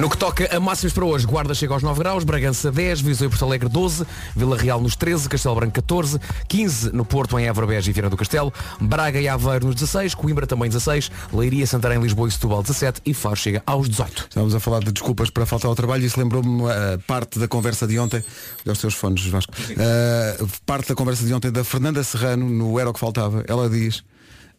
[0.00, 3.26] No que toca a máximas para hoje, Guarda chega aos 9 graus, Bragança 10, Viseu
[3.26, 7.46] e Porto Alegre 12, Vila Real nos 13, Castelo Branco 14, 15 no Porto, em
[7.46, 11.66] Évora, Beja e Viana do Castelo, Braga e Aveiro nos 16, Coimbra também 16, Leiria,
[11.66, 14.28] Santarém, Lisboa e Setúbal 17 e Faro chega aos 18.
[14.30, 17.46] Estávamos a falar de desculpas para faltar ao trabalho e isso lembrou-me a parte da
[17.46, 18.24] conversa de ontem,
[18.66, 22.88] aos teus fones, Vasco, Uh, parte da conversa de ontem da Fernanda Serrano no Era
[22.88, 23.44] o que Faltava.
[23.46, 24.02] Ela diz,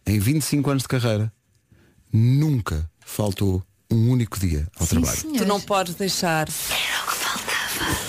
[0.05, 1.33] em 25 anos de carreira,
[2.13, 5.17] nunca faltou um único dia ao Sim, trabalho.
[5.17, 5.37] senhor.
[5.37, 6.47] Tu não podes deixar.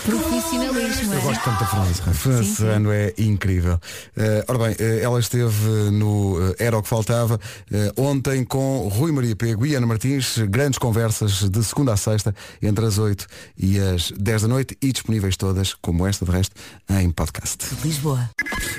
[0.05, 1.15] Profissionalismo.
[1.15, 1.21] é?
[1.21, 1.67] Gosto tanto da.
[1.67, 2.55] Fernanda Sim, sim.
[2.57, 3.75] Serrano é incrível.
[4.17, 8.89] Uh, ora bem, uh, ela esteve no uh, Era o que Faltava uh, ontem com
[8.89, 13.27] Rui Maria Pego e Ana Martins, grandes conversas de segunda a sexta, entre as 8
[13.59, 16.55] e as 10 da noite e disponíveis todas, como esta de resto,
[16.91, 17.67] em podcast.
[17.85, 18.31] Lisboa.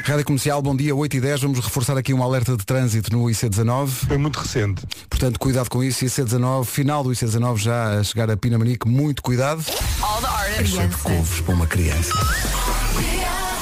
[0.03, 1.41] Rádio Comercial, bom dia, 8 e 10.
[1.41, 3.87] Vamos reforçar aqui um alerta de trânsito no IC19.
[3.87, 4.85] Foi muito recente.
[5.09, 6.05] Portanto, cuidado com isso.
[6.05, 8.87] IC19, final do IC19 já a chegar a Pinamanique.
[8.87, 9.63] Muito cuidado.
[11.03, 12.13] Couves para uma criança.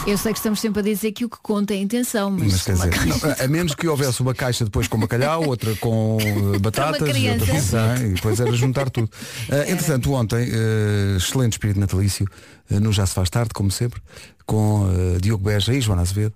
[0.08, 2.54] Eu sei que estamos sempre a dizer que o que conta é a intenção, mas,
[2.54, 6.18] Mas quer dizer, não, a menos que houvesse uma caixa depois com bacalhau, outra com
[6.22, 9.12] eh, batatas e outra com e depois era juntar tudo.
[9.50, 12.26] Uh, entretanto, ontem, uh, excelente espírito natalício,
[12.72, 14.02] uh, no Já se faz tarde, como sempre,
[14.46, 14.88] com
[15.22, 16.34] Diogo Beja e Joana Azevedo.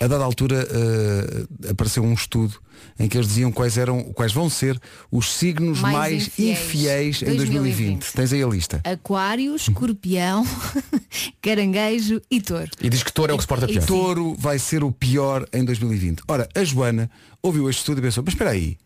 [0.00, 2.60] A dada altura uh, apareceu um estudo
[3.00, 4.80] em que eles diziam quais eram, quais vão ser
[5.10, 7.52] os signos mais, Mais infiéis, infiéis em 2020.
[7.62, 8.12] 2020.
[8.12, 8.80] Tens aí a lista.
[8.84, 10.46] Aquário, escorpião,
[11.42, 12.70] caranguejo e touro.
[12.80, 13.84] E diz que touro é o que se porta pior.
[13.84, 16.22] Touro vai ser o pior em 2020.
[16.28, 17.10] Ora, a Joana
[17.42, 18.76] ouviu este estudo e pensou, mas espera aí,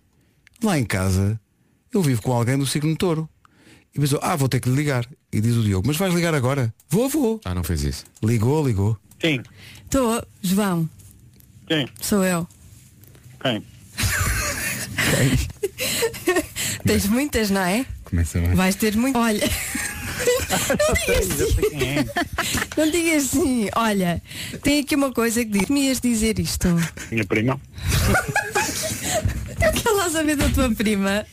[0.65, 1.39] lá em casa
[1.93, 3.29] eu vivo com alguém do signo touro.
[3.95, 5.07] E pensou, ah, vou ter que lhe ligar.
[5.31, 6.75] E diz o Diogo, mas vais ligar agora?
[6.89, 7.39] Vou, vou.
[7.45, 8.07] Ah, não fez isso.
[8.23, 8.97] Ligou, ligou.
[9.21, 9.43] Sim.
[9.85, 10.89] Estou, João.
[11.73, 11.89] Quem?
[12.03, 12.47] Sou eu.
[13.41, 13.65] Quem?
[16.85, 17.87] Tens muitas, não é?
[18.05, 18.55] Começa bem.
[18.55, 19.19] Vais ter muito.
[19.19, 19.41] Olha.
[20.69, 21.71] não digas assim.
[21.71, 22.05] Quem é?
[22.77, 23.71] Não digas assim.
[23.75, 24.23] Olha,
[24.63, 25.71] tem aqui uma coisa que diz.
[25.71, 26.69] Me ias dizer isto.
[27.11, 27.59] Minha prima.
[29.65, 31.25] Eu quero lá saber da tua prima.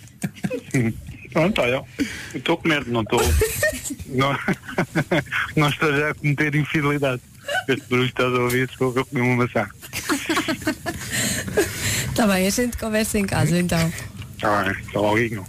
[1.34, 1.84] Pronto, olha.
[2.34, 3.20] Eu estou a comer, não estou.
[4.08, 4.40] não,
[5.58, 7.22] não estou já a cometer infidelidade.
[7.68, 9.68] Este barulho que estás a ouvir, sou eu comi uma maçã.
[12.16, 13.92] Tá bem, a gente conversa em casa então.
[14.36, 15.46] Está bem, está loguinho.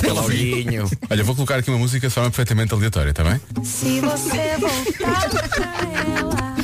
[0.00, 0.90] Pelourinho.
[1.08, 3.40] Olha, vou colocar aqui uma música de forma perfeitamente aleatória, está bem?
[3.62, 6.56] Se você voltar pra ela,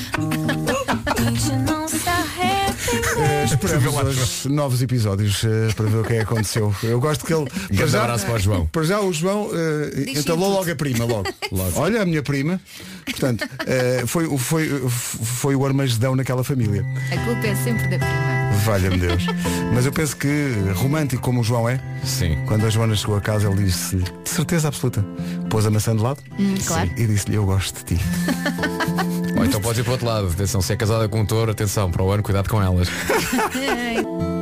[1.06, 2.70] a gente não se arrepende.
[3.18, 6.74] Eh, esperamos os novos episódios eh, para ver o que é que aconteceu.
[6.82, 7.46] Eu gosto que ele.
[7.70, 8.66] Grande abraço para o João.
[8.66, 11.28] Para já o João eh, Diz entalou logo a prima, logo.
[11.76, 12.60] Olha a minha prima.
[13.10, 16.84] Portanto, eh, foi, o- foi, foi o armagedão naquela família.
[17.12, 18.40] A culpa é sempre da prima.
[18.64, 19.24] Valha-me Deus.
[19.72, 22.36] Mas eu penso que, romântico como o João é, Sim.
[22.46, 25.04] quando a Joana chegou a casa, ele disse-lhe, de certeza absoluta,
[25.48, 26.90] pôs a maçã de lado Hum, claro.
[26.96, 28.04] e disse-lhe, eu gosto de ti.
[29.36, 30.26] Ou então podes ir para o outro lado.
[30.28, 32.88] Atenção, se é casada com um touro, atenção, para o ano, cuidado com elas.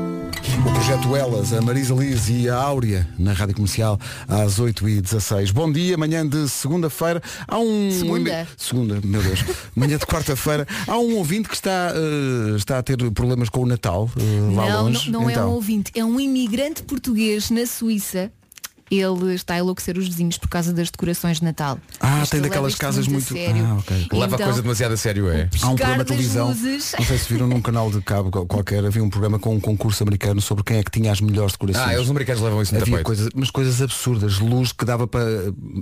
[0.67, 5.53] O projeto Elas, a Marisa Liz e a Áurea, na Rádio Comercial, às 8h16.
[5.53, 7.23] Bom dia, manhã de segunda-feira.
[7.47, 7.91] Há um.
[7.93, 8.49] Segunda?
[8.57, 9.45] Segunda, meu Deus.
[9.77, 10.67] manhã de quarta-feira.
[10.87, 14.69] Há um ouvinte que está, eh, está a ter problemas com o Natal, eh, lá
[14.69, 15.11] Não, longe.
[15.11, 18.33] não, não é então, um ouvinte, é um imigrante português na Suíça
[18.91, 21.79] ele está a enlouquecer os vizinhos por causa das decorações de Natal.
[22.01, 23.33] Ah, tem daquelas casas muito.
[23.33, 23.65] sério.
[23.65, 24.09] Ah, ok.
[24.13, 25.49] Leva a Então, coisa demasiado a sério, é.
[25.63, 26.95] Há um programa de televisão, luzes.
[26.99, 29.61] não sei se viram num canal de cabo qual- qualquer, havia um programa com um
[29.61, 31.97] concurso americano sobre quem é que tinha as melhores decorações.
[31.97, 35.25] Ah, os americanos levam isso muito Havia coisas, umas coisas absurdas, luz que dava para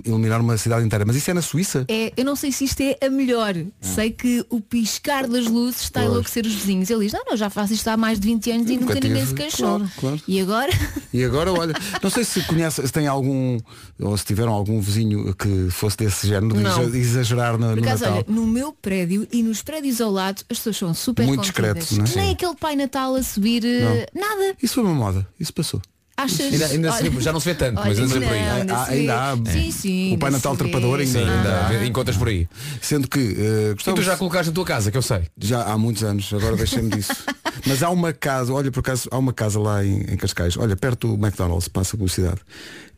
[0.05, 1.05] iluminar uma cidade inteira.
[1.05, 1.85] Mas isso é na Suíça?
[1.87, 3.53] É, eu não sei se isto é a melhor.
[3.81, 6.89] Sei que o piscar das luzes está a enlouquecer os vizinhos.
[6.89, 9.07] Ele diz, não, não, já faço isto há mais de 20 anos e Nunca nunca
[9.07, 9.77] ninguém se queixou.
[9.79, 10.21] Claro, claro.
[10.27, 10.71] E agora?
[11.13, 13.57] E agora, olha, não sei se conhece, tem algum,
[13.99, 16.83] ou se tiveram algum vizinho que fosse desse género, de Não.
[16.83, 18.13] exa- exagerar no, Por no Natal.
[18.13, 22.05] olha, no meu prédio e nos prédios ao lado as pessoas são super Muito não
[22.05, 22.15] é?
[22.15, 24.55] Nem aquele Pai Natal a subir eh, nada.
[24.61, 25.81] Isso foi uma moda, isso passou.
[26.19, 26.51] Achas?
[26.51, 28.41] Ainda- ainda se já não se vê tanto, mas ainda se vê por aí.
[28.43, 28.93] não, ainda Ah, vê.
[28.95, 29.35] ainda há.
[29.51, 30.13] Sim, sim.
[30.15, 30.69] O Pai ainda Natal se vê.
[30.71, 31.85] trepador ainda, Sim, ainda ainda há.
[31.85, 32.47] encontras por aí.
[32.81, 35.27] Sendo que eh, E gostava tu já colocaste na tua casa, que eu sei.
[35.37, 37.13] Já há muitos anos, agora deixei-me disso.
[37.67, 40.75] Mas há uma casa, olha por acaso, há uma casa lá em, em Cascais, olha,
[40.75, 42.39] perto do McDonald's, passa a publicidade,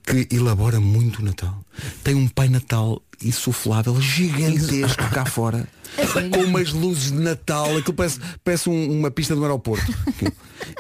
[0.06, 1.58] que elabora muito o Natal.
[2.04, 5.68] Tem um Pai Natal insuflável gigantesco cá fora.
[6.32, 9.86] Com umas luzes de Natal, aquilo parece, parece um- uma pista do aeroporto.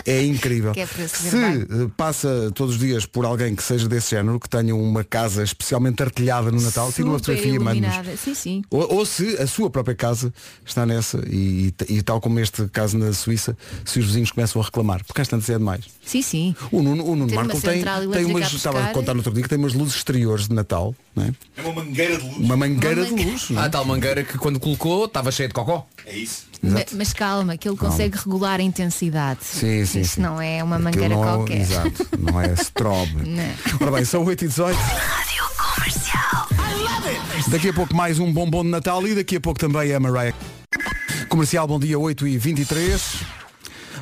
[0.05, 0.73] É incrível.
[0.75, 1.62] É se bem.
[1.86, 5.43] eh, passa todos os dias por alguém que seja desse género, que tenha uma casa
[5.43, 8.17] especialmente artilhada no Natal, tira uma fotografia e.
[8.17, 8.62] Sim, sim.
[8.69, 10.34] Ou, ou se a sua própria casa
[10.65, 14.65] está nessa e, e- tal como este caso na Suíça, se os vizinhos começam a
[14.65, 15.86] reclamar, porque às tantas é demais.
[16.05, 16.55] Sim, sim.
[16.71, 19.49] O Nuno, o Nuno Marco tem, tem umas, estava a contar no outro dia que
[19.49, 21.34] tem umas luzes exteriores de Natal, é?
[21.58, 22.38] É uma mangueira de luz.
[22.38, 23.32] Uma mangueira Uma de mangueira.
[23.32, 23.49] luz.
[23.49, 23.63] não é?
[23.63, 25.88] Ah, a tal mangueira que quando colocou estava cheia de cocó.
[26.05, 26.47] É isso.
[26.62, 29.39] Ma- Mas calma, que ele consegue regular a intensidade.
[29.43, 30.21] Sim, sim, Isso sim.
[30.21, 31.62] não é uma Aquilo mangueira não é- qualquer.
[31.62, 33.15] Exato, não é strobe.
[33.29, 33.77] Não.
[33.82, 34.77] Ora bem, são 8 e 18
[37.47, 40.36] Daqui a pouco mais um bombom de Natal e daqui a pouco também a Mariah.
[41.29, 43.23] Comercial, bom dia 8 e 23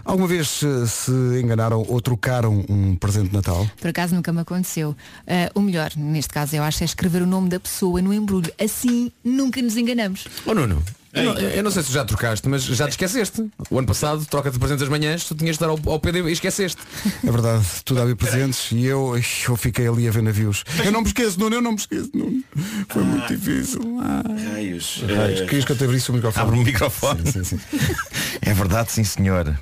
[0.08, 3.70] Alguma vez eh, se enganaram ou trocaram um presente de Natal?
[3.80, 4.96] Por acaso nunca me aconteceu.
[5.28, 8.50] Ah, o melhor, neste caso, eu acho, é escrever o nome da pessoa no embrulho.
[8.58, 10.26] Assim nunca nos enganamos.
[10.46, 10.82] Ô Nuno,
[11.14, 13.52] eu não, eu não sei se já trocaste, mas já te esqueceste.
[13.70, 16.22] O ano passado, troca de presentes das manhãs, tu tinhas de dar ao, ao PD
[16.22, 16.82] e esqueceste.
[17.26, 19.14] É verdade, tu havia presentes e eu,
[19.48, 20.64] eu fiquei ali a ver navios.
[20.86, 22.42] Eu não me esqueço, Nuno, eu não me esqueço, Nuno.
[22.88, 23.82] Foi muito difícil.
[24.00, 24.24] Ah.
[24.54, 25.04] Raios.
[25.06, 26.48] Raios, Querias que eu te abrisse o microfone?
[26.48, 27.32] Abre o microfone.
[27.32, 27.80] Sim, sim, sim.
[28.42, 29.54] É verdade, sim senhor.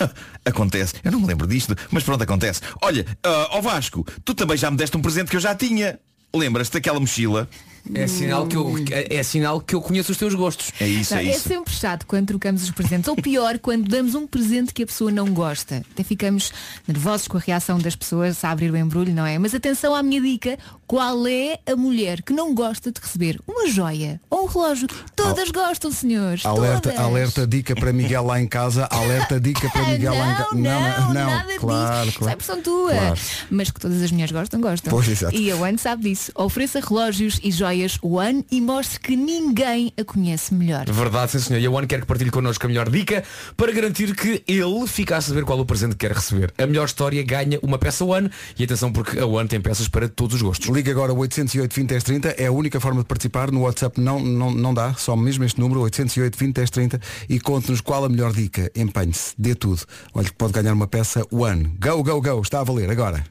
[0.44, 0.94] Acontece.
[1.04, 2.60] Eu não me lembro disto, mas pronto, acontece.
[2.82, 5.98] Olha, ah, ó Vasco, tu também já me deste um presente que eu já tinha.
[6.34, 7.48] Lembras-te daquela mochila?
[7.94, 10.72] É sinal, que eu, é, é sinal que eu conheço os teus gostos.
[10.78, 11.48] É isso, Não, é é isso.
[11.48, 13.08] sempre chato quando trocamos os presentes.
[13.08, 15.82] Ou pior, quando damos um presente que a pessoa não gosta.
[15.92, 16.52] Até ficamos
[16.86, 19.38] nervosos com a reação das pessoas a abrir o embrulho, não é?
[19.38, 20.58] Mas atenção à minha dica.
[20.88, 24.88] Qual é a mulher que não gosta de receber uma joia ou um relógio?
[25.14, 26.46] Todas gostam, senhores.
[26.46, 26.98] Alerta, todas.
[26.98, 30.48] alerta dica para Miguel lá em casa, alerta dica para Miguel lá em casa.
[30.54, 32.18] Não, não, nada claro, disso.
[32.18, 32.30] claro.
[32.30, 32.90] Sabe, são tua.
[32.90, 33.20] Claro.
[33.50, 34.90] Mas que todas as mulheres gostam, gostam.
[34.90, 35.36] Pois, exato.
[35.36, 36.32] E a One sabe disso.
[36.34, 40.90] Ofereça relógios e joias One e mostre que ninguém a conhece melhor.
[40.90, 41.60] Verdade, sim senhor.
[41.60, 43.22] E a One quer que partilhe connosco a melhor dica
[43.58, 46.50] para garantir que ele fica a saber qual o presente que quer receber.
[46.56, 50.08] A melhor história ganha uma peça One e atenção porque a One tem peças para
[50.08, 50.77] todos os gostos.
[50.78, 53.50] Liga agora 808 20 10 30, é a única forma de participar.
[53.50, 57.40] No WhatsApp não, não, não dá, só mesmo este número, 808 20 10 30 e
[57.40, 58.70] conte-nos qual a melhor dica.
[58.76, 59.82] Empenhe-se, dê tudo.
[60.14, 61.64] Olha que pode ganhar uma peça One.
[61.80, 63.24] Go, go, go, está a valer agora.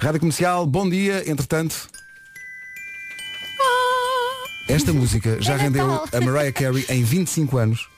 [0.00, 1.88] Rádio Comercial, bom dia, entretanto.
[4.68, 7.88] Esta música já É rendeu a Mariah Carey em 25 anos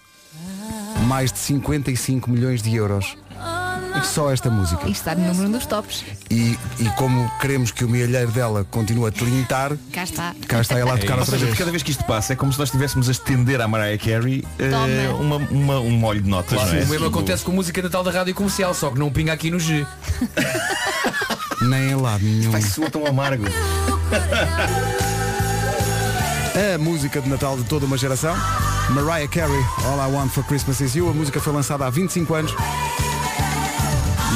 [1.07, 3.16] mais de 55 milhões de euros.
[4.04, 4.87] Só esta música.
[4.88, 6.04] E está no número um dos tops.
[6.30, 10.34] E, e como queremos que o milheiro dela continue a tilintar, Cá está.
[10.46, 11.58] cá está ela a tocar Ou outra seja, vez.
[11.58, 14.44] cada vez que isto passa é como se nós estivéssemos a estender à Mariah Carey
[14.58, 15.20] Toma.
[15.20, 16.54] uma, uma- um molho de notas.
[16.58, 16.82] Claro, é?
[16.82, 19.50] o mesmo acontece com a música Natal da Rádio Comercial, só que não pinga aqui
[19.50, 19.87] no G.
[21.62, 22.50] Nem em lado nenhum.
[22.52, 23.44] Vai soar tão amargo.
[26.74, 28.34] A música de Natal de toda uma geração.
[28.90, 31.08] Mariah Carey, All I Want for Christmas Is You.
[31.08, 32.54] A música foi lançada há 25 anos.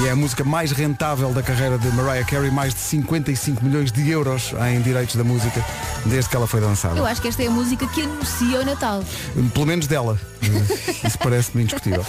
[0.01, 3.93] E é a música mais rentável da carreira de Mariah Carey, mais de 55 milhões
[3.93, 5.65] de euros em direitos da música
[6.07, 6.97] desde que ela foi lançada.
[6.97, 9.05] Eu acho que esta é a música que anuncia o Natal.
[9.53, 10.19] Pelo menos dela.
[11.05, 12.05] Isso parece-me indiscutível.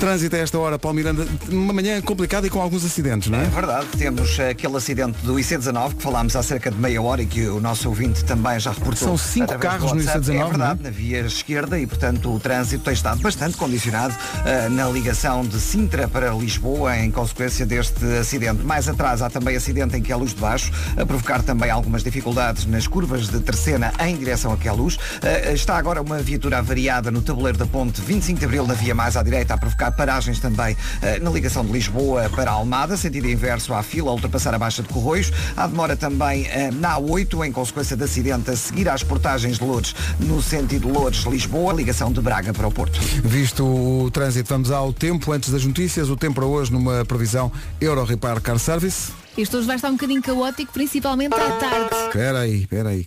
[0.00, 3.44] Trânsito a esta hora, Paulo Miranda, uma manhã complicada e com alguns acidentes, não É
[3.44, 3.46] é?
[3.46, 7.46] verdade, temos aquele acidente do IC19 que falámos há cerca de meia hora e que
[7.46, 9.08] o nosso ouvinte também já reportou.
[9.08, 10.18] São cinco carros no WhatsApp.
[10.20, 14.14] IC19, É verdade, não na via esquerda e portanto o trânsito tem estado bastante condicionado
[14.44, 18.62] eh, na ligação de Sintra para Lisboa em consequência deste acidente.
[18.62, 22.04] Mais atrás há também acidente em que a luz de baixo, a provocar também algumas
[22.04, 24.98] dificuldades nas curvas de Terceira em direção a Queluz.
[25.22, 28.94] Eh, está agora uma viatura avariada no tabuleiro da ponte 25 de Abril na via
[28.94, 32.96] mais à direita a provocar provocar paragens também eh, na ligação de Lisboa para Almada,
[32.96, 35.32] sentido inverso à fila, a ultrapassar a Baixa de Corroios.
[35.56, 39.64] Há demora também eh, na A8, em consequência de acidente a seguir às portagens de
[39.64, 42.98] Lourdes, no sentido Lourdes-Lisboa, ligação de Braga para o Porto.
[43.22, 45.32] Visto o trânsito, vamos ao tempo.
[45.32, 49.25] Antes das notícias, o tempo para hoje numa previsão Euro Repar Car Service.
[49.36, 51.94] Este hoje vai estar um bocadinho caótico, principalmente à tarde.
[52.06, 53.06] Espera aí, espera aí.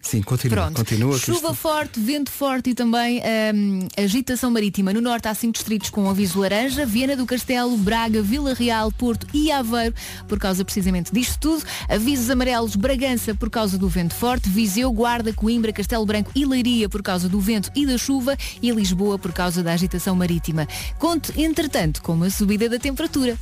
[0.00, 0.56] Sim, continua.
[0.56, 0.76] Pronto.
[0.76, 1.18] Continua.
[1.18, 3.20] Chuva isto- forte, vento forte e também
[3.54, 4.94] hum, agitação marítima.
[4.94, 9.26] No norte há cinco distritos com aviso laranja, Viana do Castelo, Braga, Vila Real, Porto
[9.34, 9.94] e Aveiro,
[10.26, 11.62] por causa precisamente disto tudo.
[11.86, 16.88] Avisos amarelos, Bragança por causa do vento forte, Viseu, Guarda, Coimbra, Castelo Branco e Leiria
[16.88, 20.66] por causa do vento e da chuva e Lisboa por causa da agitação marítima.
[20.98, 23.36] Conte, entretanto, com uma subida da temperatura.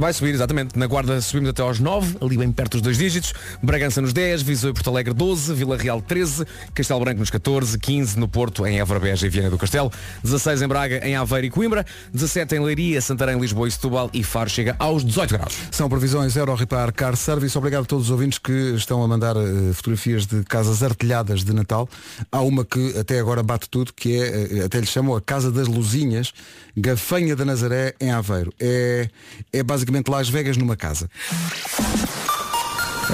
[0.00, 0.76] Vai subir, exatamente.
[0.76, 3.32] Na Guarda subimos até aos 9, ali bem perto dos dois dígitos.
[3.62, 7.78] Bragança nos 10, Viseu e Porto Alegre 12, Vila Real 13, Castelo Branco nos 14,
[7.78, 11.46] 15 no Porto, em Évora, Beja e Viana do Castelo, 16 em Braga, em Aveiro
[11.46, 15.54] e Coimbra, 17 em Leiria, Santarém, Lisboa e Setúbal e Faro chega aos 18 graus.
[15.70, 17.56] São previsões Euro Repar Car Service.
[17.56, 21.52] Obrigado a todos os ouvintes que estão a mandar eh, fotografias de casas artilhadas de
[21.52, 21.88] Natal.
[22.30, 25.50] Há uma que até agora bate tudo, que é, eh, até lhe chamam a Casa
[25.50, 26.32] das Luzinhas,
[26.76, 28.52] Gafanha da Nazaré, em Aveiro.
[28.58, 29.08] É,
[29.52, 31.08] é basicamente Las Vegas numa casa.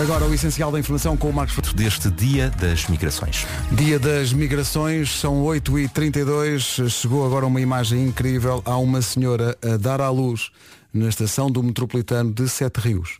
[0.01, 1.75] Agora o essencial da informação com o Marcos Fernandes.
[1.75, 3.45] Deste dia das migrações.
[3.73, 6.89] Dia das migrações, são 8h32.
[6.89, 8.63] Chegou agora uma imagem incrível.
[8.65, 10.51] Há uma senhora a dar à luz
[10.95, 13.19] na estação do metropolitano de Sete Rios.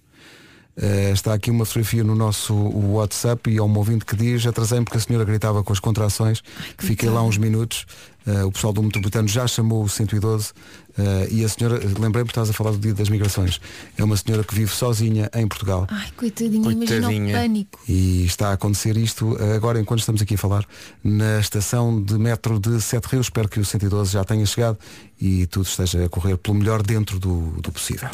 [0.81, 4.85] Eh, está aqui uma fotografia no nosso WhatsApp e há um ouvinte que diz atrasei-me
[4.85, 6.41] porque a senhora gritava com as contrações.
[6.79, 7.85] Fiquei lá uns minutos.
[8.25, 10.53] Eh, o pessoal do metropolitano já chamou o 112
[10.99, 13.61] eh, e a senhora, lembrei-me que estás a falar do dia das migrações.
[13.97, 15.87] É uma senhora que vive sozinha em Portugal.
[15.89, 17.81] Ai, coitadinha, imagina o pânico.
[17.89, 20.65] E está a acontecer isto eh, agora enquanto estamos aqui a falar
[21.03, 23.27] na estação de metro de Sete Rios.
[23.27, 24.77] Espero que o 112 já tenha chegado
[25.21, 28.09] e tudo esteja a correr pelo melhor dentro do, do possível.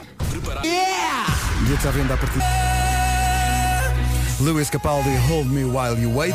[1.67, 2.41] E está vendo a partir.
[4.41, 6.35] Lewis Capaldi, Hold Me While You Wait.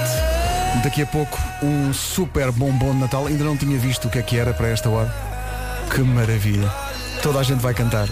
[0.83, 3.27] Daqui a pouco um super bombom de Natal.
[3.27, 5.28] Ainda não tinha visto o que é que era para esta hora.
[5.93, 6.71] Que maravilha.
[7.21, 8.07] Toda a gente vai cantar.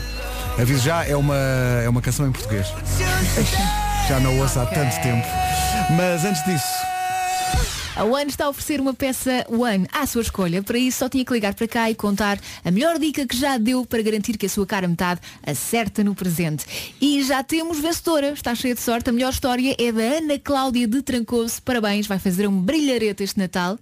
[0.60, 2.68] Aviso já, é uma, é uma canção em português.
[4.10, 5.28] Já não ouço há tanto tempo.
[5.96, 6.66] Mas antes disso,
[7.96, 10.64] A One está a oferecer uma peça One à sua escolha.
[10.64, 13.58] Para isso só tinha que ligar para cá e contar a melhor dica que já
[13.58, 16.94] deu para garantir que a sua cara metade acerta no presente.
[17.00, 18.32] E já temos vencedora.
[18.32, 19.10] Está cheia de sorte.
[19.10, 21.62] A melhor história é da Ana Cláudia de Trancoso.
[21.62, 23.78] Parabéns, vai fazer um brilharete este Natal.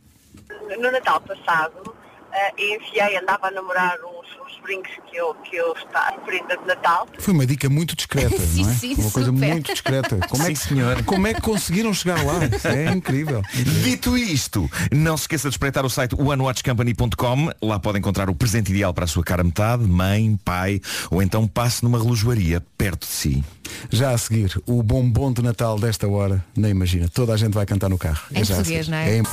[0.77, 1.94] no Natal passado
[2.36, 6.58] eh, enviei, andava a namorar uns, uns brincos que eu, que eu está em prenda
[6.58, 7.08] de Natal.
[7.19, 8.74] foi uma dica muito discreta, Sim, não é?
[8.74, 9.48] sim, uma coisa super.
[9.54, 10.17] muito discreta.
[10.28, 11.04] Como é, que, senhor.
[11.06, 12.34] como é que conseguiram chegar lá?
[12.65, 13.41] É incrível.
[13.84, 17.50] Dito isto, não se esqueça de espreitar o site onewatchcompany.com.
[17.62, 21.48] Lá pode encontrar o presente ideal para a sua cara metade, mãe, pai, ou então
[21.48, 23.43] passe numa relojoaria perto de si.
[23.89, 27.08] Já a seguir, o bombom de Natal desta hora, nem imagina.
[27.13, 28.21] Toda a gente vai cantar no carro.
[28.32, 29.17] Em já a português, não é?
[29.17, 29.24] em-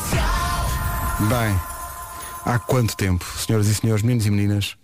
[1.29, 1.61] Bem,
[2.45, 4.77] há quanto tempo, senhoras e senhores, meninos e meninas?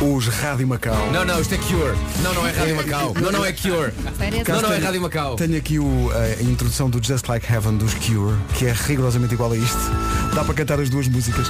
[0.00, 1.12] Os Rádio Macau.
[1.12, 1.96] Não, não, isto é Cure.
[2.24, 3.14] Não, não é Rádio Macau.
[3.20, 3.92] Não, não é Cure.
[4.48, 5.36] Não, não é Rádio Macau.
[5.36, 9.34] Tenho aqui o, eh, a introdução do Just Like Heaven dos Cure, que é rigorosamente
[9.34, 9.78] igual a isto.
[10.34, 11.46] Dá para cantar as duas músicas.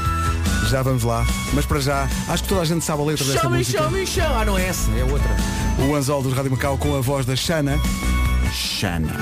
[0.69, 1.25] Já vamos lá.
[1.55, 3.79] Mas para já, acho que toda a gente sabe a letra desta Show me, música.
[3.79, 4.25] show me, show.
[4.37, 5.31] Ah, não é essa, é outra.
[5.89, 7.81] O Anzol dos Rádio Macau com a voz da Xana.
[8.53, 9.17] Xana.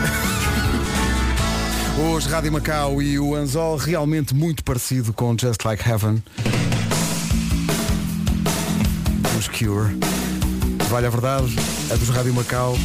[2.00, 6.22] Os Rádio Macau e o Anzol realmente muito parecido com Just Like Heaven.
[9.38, 9.96] Os Cure.
[10.88, 11.54] Vale a verdade,
[11.90, 12.76] a dos Rádio Macau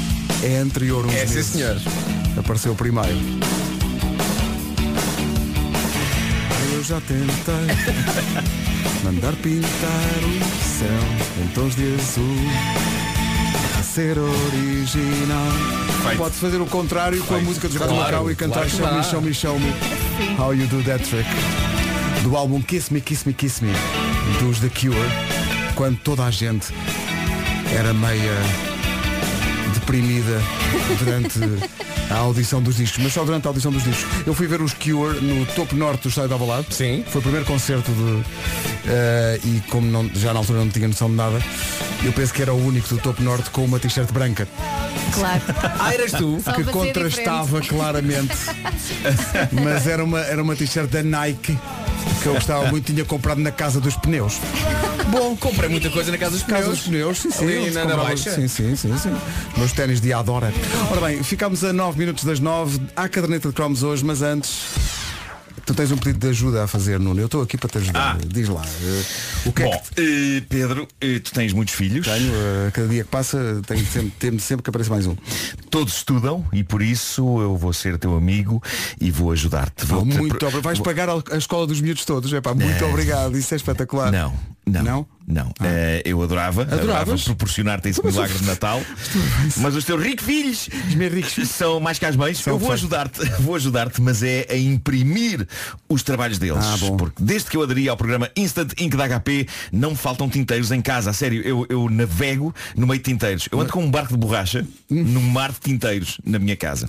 [0.43, 1.51] é anterior uns É, sim, meses.
[1.51, 1.77] senhor.
[2.37, 3.17] Apareceu primeiro.
[6.73, 7.25] Eu já tentei
[9.03, 13.04] mandar pintar o céu em tons de azul.
[13.95, 15.47] Ser original.
[16.17, 19.33] Pode fazer o contrário com a música dos Claro, Macau e cantar claro Show Me.
[19.33, 19.73] Show Me, Show Me.
[20.37, 21.29] How You Do That Trick.
[22.21, 23.71] Do álbum Kiss Me, Kiss Me, Kiss Me.
[24.41, 24.99] Dos The Cure.
[25.75, 26.73] Quando toda a gente
[27.73, 28.74] era meia
[29.85, 30.41] deprimida
[30.99, 31.39] durante
[32.09, 34.05] a audição dos discos, mas só durante a audição dos discos.
[34.25, 36.67] Eu fui ver os Cure no topo norte do estádio de Alvalade.
[36.71, 37.03] Sim.
[37.07, 38.23] Foi o primeiro concerto de
[38.87, 41.39] eh, e como não- já na altura não tinha noção de nada,
[42.03, 44.47] eu penso que era o único do topo norte com uma t-shirt branca
[45.15, 45.41] Claro.
[45.79, 46.39] Ah, eras tu?
[46.43, 48.35] Só que para ser contrastava claramente.
[49.63, 51.57] Mas era uma, era uma t-shirt da Nike
[52.21, 54.39] que eu gostava muito, tinha comprado na casa dos pneus.
[55.09, 56.77] Bom, comprei muita coisa na casa dos Casa pneus.
[56.79, 57.45] dos pneus, sim, sim.
[57.45, 58.31] Ali na, baixa.
[58.31, 59.15] Sim, sim, sim, sim.
[59.57, 60.51] Meus ténis de Adora.
[60.91, 62.81] Ora bem, ficámos a 9 minutos das 9.
[62.95, 64.65] Há caderneta de cromos hoje, mas antes.
[65.65, 67.19] Tu tens um pedido de ajuda a fazer, Nuno.
[67.19, 68.17] Eu estou aqui para te ajudar.
[68.27, 68.61] Diz lá.
[68.63, 69.03] eh,
[69.47, 72.05] o que é Bom, eh, Pedro, eh, tu tens muitos filhos.
[72.05, 72.31] Tenho,
[72.71, 75.15] cada dia que passa tenho sempre, sempre que apareça mais um.
[75.71, 78.61] Todos estudam e por isso eu vou ser teu amigo
[79.01, 79.85] e vou ajudar-te.
[79.85, 80.61] Vou muito obrigado.
[80.61, 82.31] Vais pagar a escola dos miúdos todos.
[82.31, 82.87] É pá, muito É.
[82.87, 83.35] obrigado.
[83.35, 84.11] Isso é espetacular.
[84.11, 84.33] Não,
[84.67, 84.83] não.
[84.83, 85.07] Não?
[85.27, 85.51] Não.
[85.59, 88.79] Eh, eu adorava, adorava proporcionar-te esse milagre de Natal.
[89.57, 90.69] Mas os teus ricos filhos
[91.49, 92.45] são mais que as mães.
[92.45, 95.47] Eu vou ajudar-te, vou ajudar-te, mas é a imprimir
[95.89, 96.63] os trabalhos deles.
[96.63, 96.77] Ah.
[96.97, 100.71] Porque desde que eu aderi ao programa Instant Ink da HP, não me faltam tinteiros
[100.71, 101.09] em casa.
[101.09, 103.49] A sério, eu, eu navego no meio de tinteiros.
[103.51, 106.87] Eu ando com um barco de borracha num mar de tinteiros na minha casa.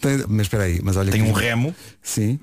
[0.00, 2.38] Tens- Mas espera aí, mas olha que- um remo Sim.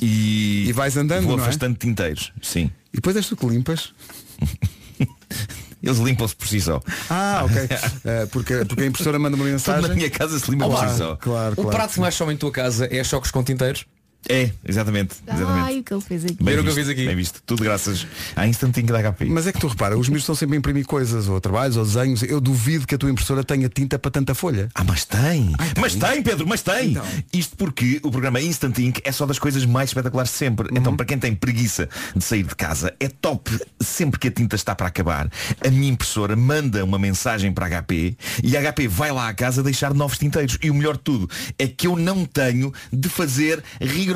[0.00, 1.42] e, E vais andando, vou é?
[1.42, 2.30] afastando tinteiros.
[2.42, 2.70] Sim.
[2.92, 3.92] E depois és tu que limpas.
[5.82, 6.80] Eles limpam-se por si só.
[7.10, 7.56] Ah, ok.
[8.04, 9.88] Eh, porque, porque a impressora manda uma Tudo mensagem.
[9.88, 11.16] na minha casa se limpa por Claro, si só.
[11.16, 11.70] Claro, O claro.
[11.70, 13.84] prato que mais some em tua casa é choques com tinteiros?
[14.28, 15.16] É, exatamente.
[15.26, 15.64] exatamente.
[15.64, 16.42] Ai, o que ele fez aqui.
[16.42, 17.06] Bem o que eu visto, fiz aqui.
[17.06, 17.42] Bem visto.
[17.44, 18.06] Tudo graças
[18.36, 19.24] à Instant Ink da HP.
[19.26, 21.84] Mas é que tu repara, os miúdos estão sempre a imprimir coisas, ou trabalhos, ou
[21.84, 22.22] desenhos.
[22.22, 24.68] Eu duvido que a tua impressora tenha tinta para tanta folha.
[24.74, 25.52] Ah, mas tem.
[25.78, 26.92] Mas tem, Pedro, mas tem.
[26.92, 27.04] Então.
[27.32, 30.68] Isto porque o programa Instant Ink é só das coisas mais espetaculares de sempre.
[30.70, 30.78] Uhum.
[30.78, 33.50] Então, para quem tem preguiça de sair de casa, é top.
[33.80, 35.28] Sempre que a tinta está para acabar,
[35.64, 39.34] a minha impressora manda uma mensagem para a HP e a HP vai lá à
[39.34, 40.58] casa deixar novos tinteiros.
[40.62, 44.11] E o melhor de tudo é que eu não tenho de fazer rigorosamente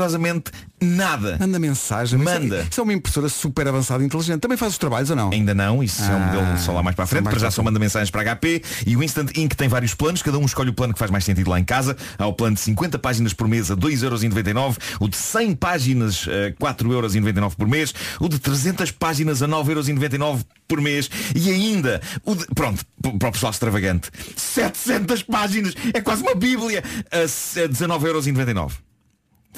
[0.81, 1.37] nada.
[1.39, 2.19] Manda mensagem.
[2.19, 2.47] mas Manda.
[2.47, 4.41] Isso é, isso é uma impressora super avançada e inteligente.
[4.41, 5.31] Também faz os trabalhos ou não?
[5.31, 7.51] Ainda não, isso é um Ah, modelo só lá mais para a frente, para já
[7.51, 10.71] só manda mensagens para HP e o Instant Ink tem vários planos, cada um escolhe
[10.71, 11.97] o plano que faz mais sentido lá em casa.
[12.19, 16.53] Há o plano de 50 páginas por mês a 2,99€, o de 100 páginas a
[16.63, 22.45] 4,99€ por mês, o de 300 páginas a 9,99€ por mês e ainda, o de,
[22.55, 22.85] pronto,
[23.19, 28.73] para o pessoal extravagante, 700 páginas, é quase uma bíblia, a 19,99€.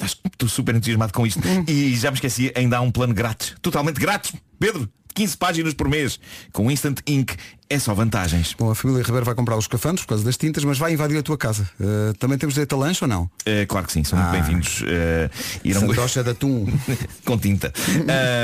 [0.05, 1.41] Estou super entusiasmado com isto.
[1.67, 3.55] E já me esqueci, ainda há um plano grátis.
[3.61, 4.33] Totalmente grátis.
[4.59, 4.89] Pedro,
[5.19, 6.17] 15 páginas por mês.
[6.53, 7.35] Com Instant Ink
[7.69, 8.55] é só vantagens.
[8.57, 11.17] Bom, a família Ribeiro vai comprar os cafandos por causa das tintas, mas vai invadir
[11.17, 11.69] a tua casa.
[11.77, 13.29] Eh, também temos direito a lanche ou não?
[13.45, 14.39] É, claro que sim, são muito Ah.
[14.39, 14.81] bem-vindos.
[14.87, 15.29] eh,
[15.61, 16.65] irão- Santocha de atum.
[17.25, 17.73] com tinta.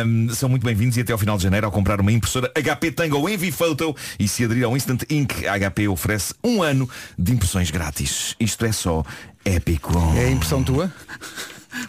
[0.04, 2.92] Ahm, são muito bem-vindos e até ao final de janeiro ao comprar uma impressora HP
[2.92, 7.32] Tango Envy Photo e se aderir ao Instant Ink, a HP oferece um ano de
[7.32, 8.36] impressões grátis.
[8.38, 9.02] Isto é só
[9.46, 9.94] épico.
[10.18, 10.92] É a impressão tua?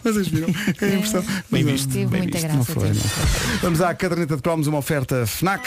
[0.03, 0.49] Vocês viram?
[0.81, 1.25] É a impressão.
[1.51, 1.93] Bem visto.
[1.93, 2.47] Teve bem muita visto.
[2.53, 2.57] graça.
[2.57, 3.59] Não foi, não.
[3.63, 5.67] Vamos à caderneta de cromos, uma oferta FNAC.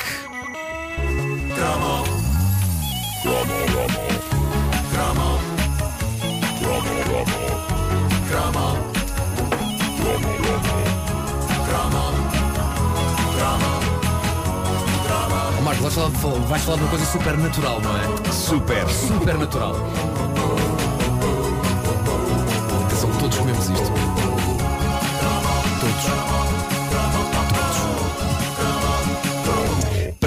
[15.57, 18.31] Oh, Marcos, vais falar, de- vais falar de uma coisa super natural, não é?
[18.31, 18.87] Super.
[18.89, 19.75] Super natural.
[22.85, 24.08] Atenção, todos comemos isto.
[25.79, 26.18] тот же.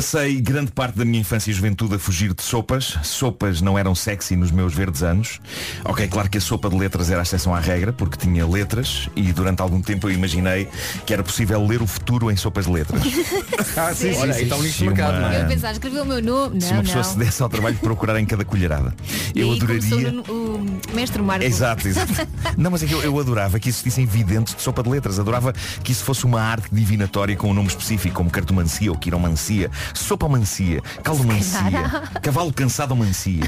[0.03, 2.99] Passei grande parte da minha infância e juventude a fugir de sopas.
[3.05, 5.39] Sopas não eram sexy nos meus verdes anos.
[5.85, 9.09] Ok, claro que a sopa de letras era a exceção à regra, porque tinha letras
[9.15, 10.67] e durante algum tempo eu imaginei
[11.07, 13.01] que era possível ler o futuro em sopas de letras.
[13.77, 15.43] Ah, sim, Olha, sim, aí está um nicho de Uma- mercado, não é?
[15.43, 16.61] Eu pensava, escreveu o meu nome.
[16.61, 17.11] Se Não, uma pessoa não.
[17.11, 18.95] se desse ao trabalho de procurar em cada colherada.
[19.35, 20.21] E Eu adoraria.
[20.29, 21.45] o mestre Marco.
[21.45, 22.13] Exato, exato.
[22.57, 25.19] Não, mas é que eu, eu adorava que existissem videntes de sopa de letras.
[25.19, 29.71] Adorava que isso fosse uma arte divinatória com um nome específico, como cartomancia ou quiromancia,
[29.95, 33.43] sopamancia, caldomancia, cavalo cansado mancia.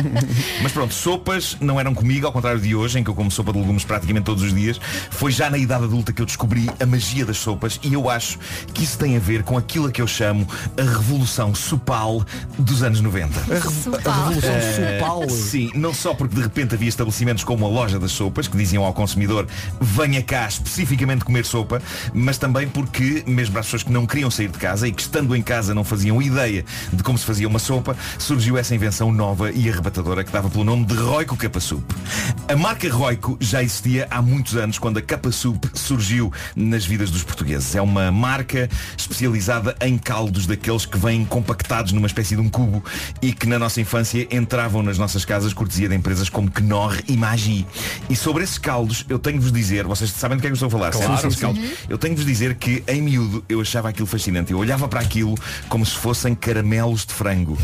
[0.62, 3.52] mas pronto, sopas não eram comigo, ao contrário de hoje, em que eu como sopa
[3.52, 4.80] de legumes praticamente todos os dias.
[5.10, 8.38] Foi já na idade adulta que eu descobri a magia das sopas e eu acho
[8.72, 10.46] que isso tem a ver com aquilo a que eu chamo
[10.78, 12.24] a revolução supal
[12.58, 13.40] dos anos 90.
[13.40, 15.28] A revolução Eh, supal.
[15.28, 18.84] Sim, não só porque de repente havia estabelecimentos como a loja das sopas que diziam
[18.84, 19.46] ao consumidor
[19.80, 21.80] venha cá especificamente comer sopa,
[22.12, 25.02] mas também porque, mesmo para as pessoas que não queriam sair de casa e que
[25.02, 29.12] estando em casa não faziam ideia de como se fazia uma sopa, surgiu essa invenção
[29.12, 31.84] nova e arrebatadora que dava pelo nome de Roico Capa Soup.
[32.48, 37.10] A marca Roico já existia há muitos anos quando a Capa Soup surgiu nas vidas
[37.10, 37.74] dos portugueses.
[37.74, 42.84] É uma marca especializada em caldos daqueles que vêm compactados numa espécie de um cubo
[43.22, 47.16] e que na nossa infância entravam nas nossas casas cortesia de empresas como Knorr e
[47.16, 47.66] Magi.
[48.08, 50.52] E sobre esses caldos, eu tenho de vos dizer, vocês sabem do que é que
[50.52, 51.60] eu estou a falar, Claro, caldos.
[51.88, 54.52] Eu tenho de vos dizer que em miúdo eu achava aquilo fascinante.
[54.52, 55.34] Eu olhava para aquilo
[55.74, 57.58] como se fossem caramelos de frango.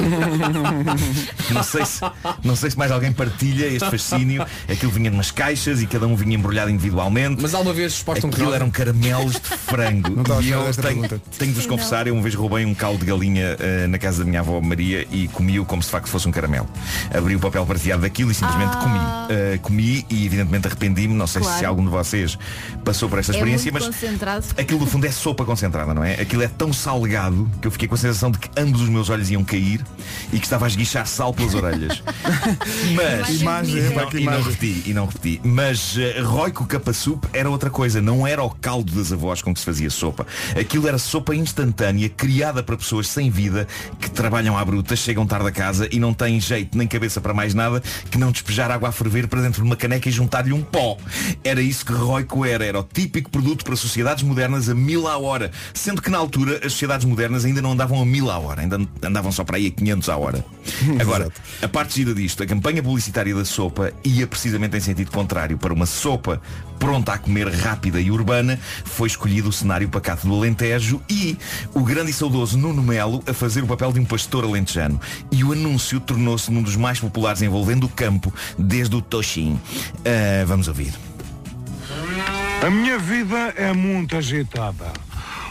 [1.52, 2.00] não, sei se,
[2.42, 4.46] não sei se mais alguém partilha este fascínio.
[4.66, 7.42] Aquilo vinha numas caixas e cada um vinha embrulhado individualmente.
[7.42, 10.22] Mas alguma vez exposto um Aquilo eram caramelos de frango.
[10.40, 11.06] E eu tenho,
[11.38, 14.24] tenho de vos confessar, eu uma vez roubei um caldo de galinha eh, na casa
[14.24, 16.66] da minha avó Maria e comi-o como se de facto fosse um caramelo.
[17.14, 18.80] Abri o papel prateado daquilo e simplesmente Ah.
[19.28, 19.36] comi.
[19.38, 21.12] Eh, comi e evidentemente arrependi-me.
[21.12, 21.58] Não sei Claro.
[21.58, 22.38] se algum de vocês
[22.82, 24.50] passou por esta É experiência, muito mas.
[24.56, 26.14] Aquilo no fundo é sopa concentrada, não é?
[26.14, 29.08] Aquilo é tão salgado que eu fiquei com a sensação de que ambos os meus
[29.10, 29.84] olhos iam cair
[30.32, 32.02] e que estava a esguichar sal pelas orelhas.
[32.94, 35.40] Mas Imagem, e não, e não repeti, e não repeti.
[35.44, 39.60] Mas uh, Roico Capasup era outra coisa, não era o caldo das avós com que
[39.60, 40.26] se fazia sopa.
[40.58, 43.66] Aquilo era sopa instantânea, criada para pessoas sem vida,
[43.98, 47.32] que trabalham à bruta, chegam tarde a casa e não têm jeito nem cabeça para
[47.32, 50.52] mais nada que não despejar água a ferver para dentro de uma caneca e juntar-lhe
[50.52, 50.96] um pó.
[51.44, 55.18] Era isso que Roico era, era o típico produto para sociedades modernas a mil à
[55.18, 55.50] hora.
[55.72, 58.78] Sendo que na altura as sociedades modernas ainda não andavam a mil à hora, ainda
[59.02, 60.44] andavam só para aí a 500 à hora.
[61.00, 61.30] Agora,
[61.62, 65.58] a parte gira disto, a campanha publicitária da sopa ia precisamente em sentido contrário.
[65.58, 66.40] Para uma sopa
[66.78, 71.36] pronta a comer rápida e urbana, foi escolhido o cenário pacato do Alentejo e
[71.74, 75.00] o grande e saudoso Nuno Melo a fazer o papel de um pastor alentejano.
[75.30, 79.60] E o anúncio tornou-se num dos mais populares envolvendo o campo desde o Toxim.
[80.04, 80.92] Ah, vamos ouvir.
[82.62, 84.92] A minha vida é muito agitada.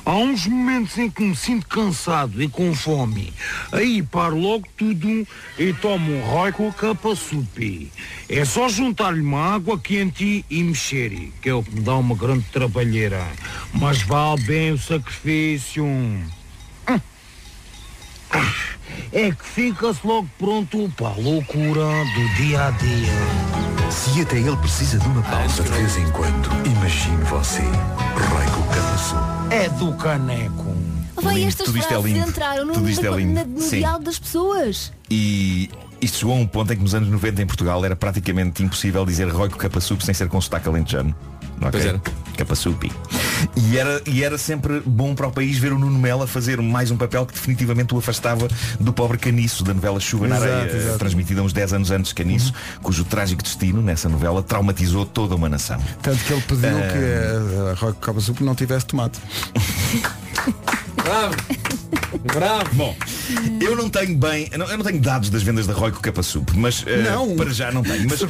[0.06, 3.34] Há uns momentos em que me sinto cansado e com fome.
[3.72, 5.28] Aí paro logo tudo
[5.58, 7.91] e tomo um roico capasupi.
[8.28, 12.16] É só juntar-lhe uma água quente e mexer, que é o que me dá uma
[12.16, 13.26] grande trabalheira.
[13.74, 15.86] Mas vale bem o sacrifício.
[19.12, 21.86] É que fica-se logo pronto para a loucura
[22.16, 23.89] do dia a dia.
[23.89, 28.68] Se até ele precisa de uma pausa de vez em quando, imagine você, Raico.
[29.52, 30.76] É do caneco.
[31.22, 32.30] Vai, Lindo, estas tudo isto é lindo.
[32.30, 33.34] entraram no, Tudo isto é lindo.
[33.34, 34.91] na- no diálogo das pessoas.
[35.10, 35.70] E
[36.00, 39.06] isto chegou a um ponto em que nos anos 90 em Portugal era praticamente impossível
[39.06, 41.14] dizer Roico Capasup sem ser com sotaque alentejano.
[41.62, 41.72] Ok?
[41.72, 42.01] Pois era.
[42.38, 42.89] Capasupi.
[43.55, 46.62] E era, e era sempre bom para o país ver o Nuno Melo a fazer
[46.62, 48.47] mais um papel que definitivamente o afastava
[48.80, 50.99] do pobre Caniço, da novela Chuva na Areia, exato.
[50.99, 55.49] transmitida uns 10 anos antes de Caniço, cujo trágico destino nessa novela traumatizou toda uma
[55.49, 55.82] nação.
[56.01, 56.88] Tanto que ele pediu Ah.
[56.93, 59.20] que a Rock Copa Soup não tivesse tomate.
[61.10, 61.36] Bravo!
[62.34, 62.70] Bravo!
[62.76, 62.95] Bom,
[63.62, 66.55] eu não tenho bem, eu não, eu não tenho dados das vendas da Roico Capasup,
[66.55, 67.36] mas Não.
[67.36, 68.07] para já não tenho.
[68.10, 68.22] Mas,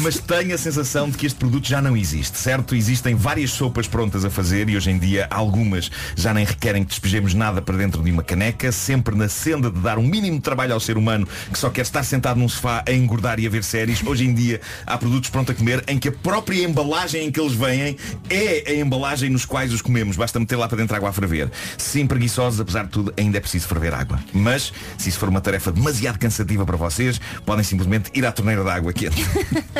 [0.00, 2.74] mas tenho a sensação de que este produto já não existe, certo?
[2.74, 6.90] Existem várias sopas prontas a fazer e hoje em dia algumas já nem requerem que
[6.90, 10.42] despejemos nada para dentro de uma caneca, sempre na senda de dar um mínimo de
[10.42, 13.50] trabalho ao ser humano que só quer estar sentado num sofá a engordar e a
[13.50, 14.02] ver séries.
[14.04, 17.40] Hoje em dia há produtos prontos a comer em que a própria embalagem em que
[17.40, 17.96] eles vêm
[18.30, 20.16] é a embalagem nos quais os comemos.
[20.16, 21.50] Basta meter lá para dentro água a ferver.
[21.76, 24.18] Sim, preguiçosos, apesar de tudo, ainda é preciso ferver água.
[24.32, 28.64] Mas, se isso for uma tarefa demasiado cansativa para vocês, podem simplesmente ir à torneira
[28.64, 29.22] da água quente.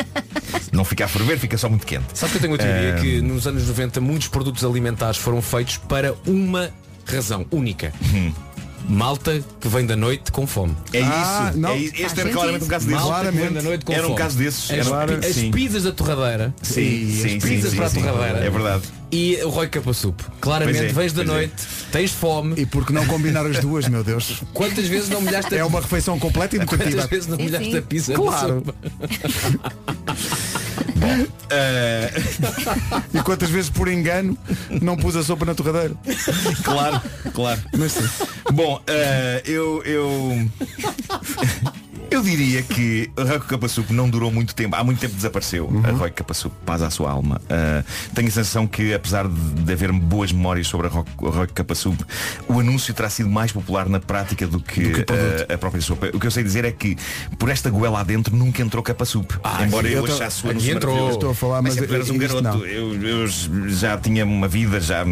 [0.71, 2.05] Não fica a ferver, fica só muito quente.
[2.13, 5.41] Sabe que eu tenho a teoria Ah, que nos anos 90 muitos produtos alimentares foram
[5.41, 6.69] feitos para uma
[7.05, 7.91] razão única.
[8.87, 10.75] Malta que vem da noite com fome.
[10.93, 11.59] É Ah, isso.
[11.59, 11.69] não.
[11.71, 11.93] é isso.
[11.95, 13.03] Este Faz era claramente um caso desses.
[13.03, 14.17] Malta que vem da noite com Era um fome.
[14.17, 14.71] caso desses.
[14.71, 16.53] As, Era- as pizzas da torradeira.
[16.61, 16.73] Sim,
[17.21, 18.01] sim, as pizzas sim, para a sim.
[18.01, 18.45] torradeira.
[18.45, 18.83] É verdade.
[19.11, 20.21] E o Roy Capasup.
[20.41, 21.25] Claramente é, vens da é.
[21.25, 21.53] noite,
[21.91, 22.55] tens fome.
[22.59, 24.41] E por que não combinar as duas, meu Deus?
[24.53, 27.07] Quantas vezes não molhaste a É uma refeição completa e Quantas nutritiva.
[27.07, 27.77] vezes não molhaste sim.
[27.77, 28.63] a pizza na Claro.
[28.65, 28.75] sopa?
[31.49, 34.37] Ah, E quantas vezes por engano
[34.81, 35.95] não pus a sopa na torradeira?
[36.63, 37.01] claro,
[37.33, 37.61] claro.
[37.77, 38.07] Mas sim.
[38.51, 40.49] Bom, eh, eu, eu.
[42.09, 44.75] Eu diria que Roy Capasup não durou muito tempo.
[44.75, 47.41] Há muito tempo desapareceu a Roy Capasup, paz à sua alma.
[47.49, 47.83] Eh,
[48.13, 51.97] tenho a sensação que, apesar de, de haver boas memórias sobre a Roy Capasup,
[52.47, 56.09] o anúncio terá sido mais popular na prática do que, eh, a própria sopa.
[56.13, 56.95] O que eu sei dizer é que,
[57.37, 59.35] por esta goela adentro, nunca entrou Capasup.
[59.63, 61.09] embora eu, eu achasse o anúncio entrou.
[61.11, 62.65] Estou a falar, mas sempre eras um garoto.
[62.65, 63.27] Eu, eu
[63.69, 65.05] já tinha uma vida, já.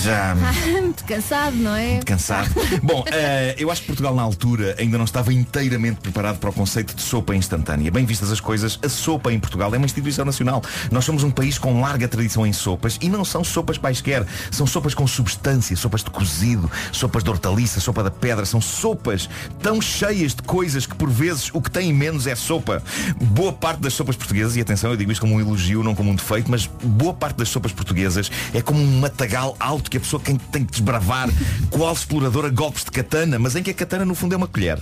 [0.00, 0.34] Já.
[0.70, 2.00] Muito cansado, não é?
[2.04, 2.50] Cansado.
[2.82, 6.52] Bom, eh, eu acho que Portugal na altura ainda não estava inteiramente preparado para o
[6.52, 7.90] conceito de sopa instantânea.
[7.90, 10.62] Bem vistas as coisas, a sopa em Portugal é uma instituição nacional.
[10.90, 14.26] Nós somos um país com larga tradição em sopas e não são sopas quaisquer.
[14.50, 18.44] São sopas com substância, sopas de cozido, sopas de hortaliça, sopa da pedra.
[18.44, 19.28] São sopas
[19.62, 22.82] tão cheias de coisas que por vezes o que tem menos é sopa.
[23.20, 26.10] Boa parte das sopas portuguesas, e atenção, eu digo isto como um elogio, não como
[26.10, 30.00] um defeito, mas boa parte das sopas portuguesas é como um matagal alto que a
[30.00, 31.28] pessoa quem tem que desbravar
[31.70, 34.46] qual explorador a golpes de katana, mas em que a katana no fundo é uma
[34.48, 34.78] colher.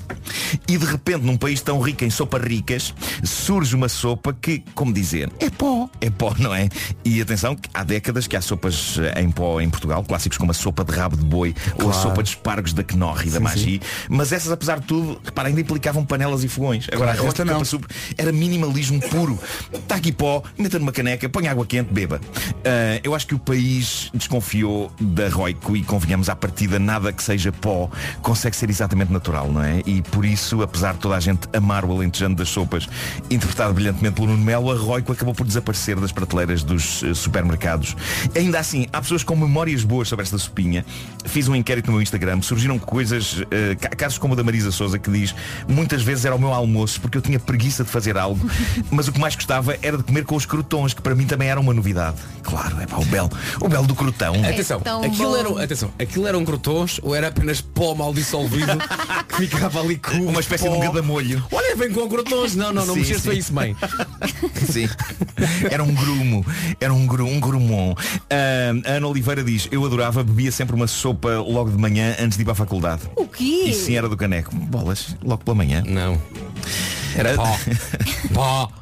[0.68, 4.92] E de repente, num país tão rico em sopas ricas, surge uma sopa que, como
[4.92, 5.88] dizer, é pó.
[6.00, 6.68] É pó, não é?
[7.04, 10.54] E atenção, há décadas que há sopas eh, em pó em Portugal, clásicos como a
[10.54, 12.08] sopa de rabo de boi ou a Claro.
[12.08, 15.60] sopa de espargos da Knorr e da Magi, mas essas, apesar de tudo, repara, ainda
[15.60, 16.86] implicavam panelas e fogões.
[16.92, 17.64] Agora, Claro, a esta não.
[17.64, 19.38] Super era minimalismo puro.
[19.72, 22.20] Está aqui pó, meta numa caneca, põe água quente, beba.
[22.64, 27.22] Ah, eu acho que o país desconfiou da Roico e convenhamos à partida nada que
[27.22, 27.90] seja pó
[28.22, 29.82] consegue ser exatamente natural, não é?
[29.86, 32.88] E por isso, apesar de toda a gente amar o alentejano das sopas,
[33.30, 37.96] interpretado brilhantemente pelo Nuno Melo, a Roico acabou por desaparecer das prateleiras dos eh, supermercados.
[38.34, 40.84] Ainda assim, há pessoas com memórias boas sobre esta sopinha.
[41.24, 44.70] Fiz um inquérito no meu Instagram, surgiram coisas, eh, ca- casos como o da Marisa
[44.70, 45.34] Souza que diz
[45.68, 48.40] muitas vezes era o meu almoço porque eu tinha preguiça de fazer algo,
[48.90, 51.48] mas o que mais gostava era de comer com os crotons, que para mim também
[51.48, 52.16] era uma novidade.
[52.42, 53.30] Claro, é pá, o belo,
[53.60, 54.34] o belo do crotão.
[54.78, 58.72] Atenção, aquilo era, atenção, aquilo eram crotons ou era apenas pó mal dissolvido
[59.28, 61.44] que ficava ali com Uma espécie de um gadamolho.
[61.50, 62.54] Olha, vem com crotons.
[62.54, 63.30] Não, não, não Sim, mexeste sim.
[63.30, 63.76] a isso, mãe.
[64.70, 64.88] Sim.
[65.70, 66.44] Era um grumo.
[66.80, 67.94] Era um, gru, um grumon.
[68.30, 72.36] Ah, a Ana Oliveira diz, eu adorava, bebia sempre uma sopa logo de manhã antes
[72.36, 73.02] de ir para a faculdade.
[73.16, 73.64] O quê?
[73.66, 74.54] E sim era do caneco.
[74.54, 75.82] Bolas, logo pela manhã.
[75.86, 76.20] Não.
[77.16, 77.58] Era pó.
[78.34, 78.79] pó.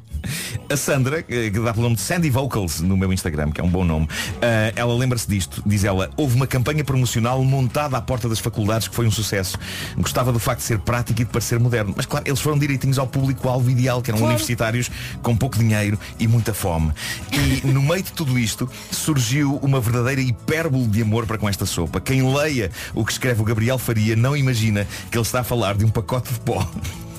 [0.71, 3.65] A Sandra, eh, que dá pelo nome de Sandy Vocals no meu Instagram, que é
[3.65, 4.09] um bom nome,
[4.41, 5.63] eh, ela lembra-se disto.
[5.65, 9.57] Diz ela, houve uma campanha promocional montada à porta das faculdades que foi um sucesso.
[9.97, 11.95] Gostava do facto de ser prático e de parecer moderno.
[11.97, 14.33] Mas claro, eles foram direitinhos ao público-alvo ideal, que eram Claro.
[14.35, 14.91] universitários
[15.23, 16.93] com pouco dinheiro e muita fome.
[17.33, 21.65] E no meio de tudo isto, surgiu uma verdadeira hipérbole de amor para com esta
[21.65, 22.01] sopa.
[22.01, 25.77] Quem leia o que escreve o Gabriel Faria não imagina que ele está a falar
[25.77, 26.69] de um pacote de pó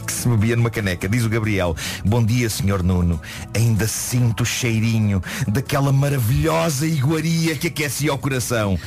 [0.10, 1.07] que se bebia numa caneca.
[1.07, 3.22] Diz o Gabriel, bom dia, senhor Nuno.
[3.53, 8.78] Ainda sinto o cheirinho daquela maravilhosa iguaria que aquecia o coração.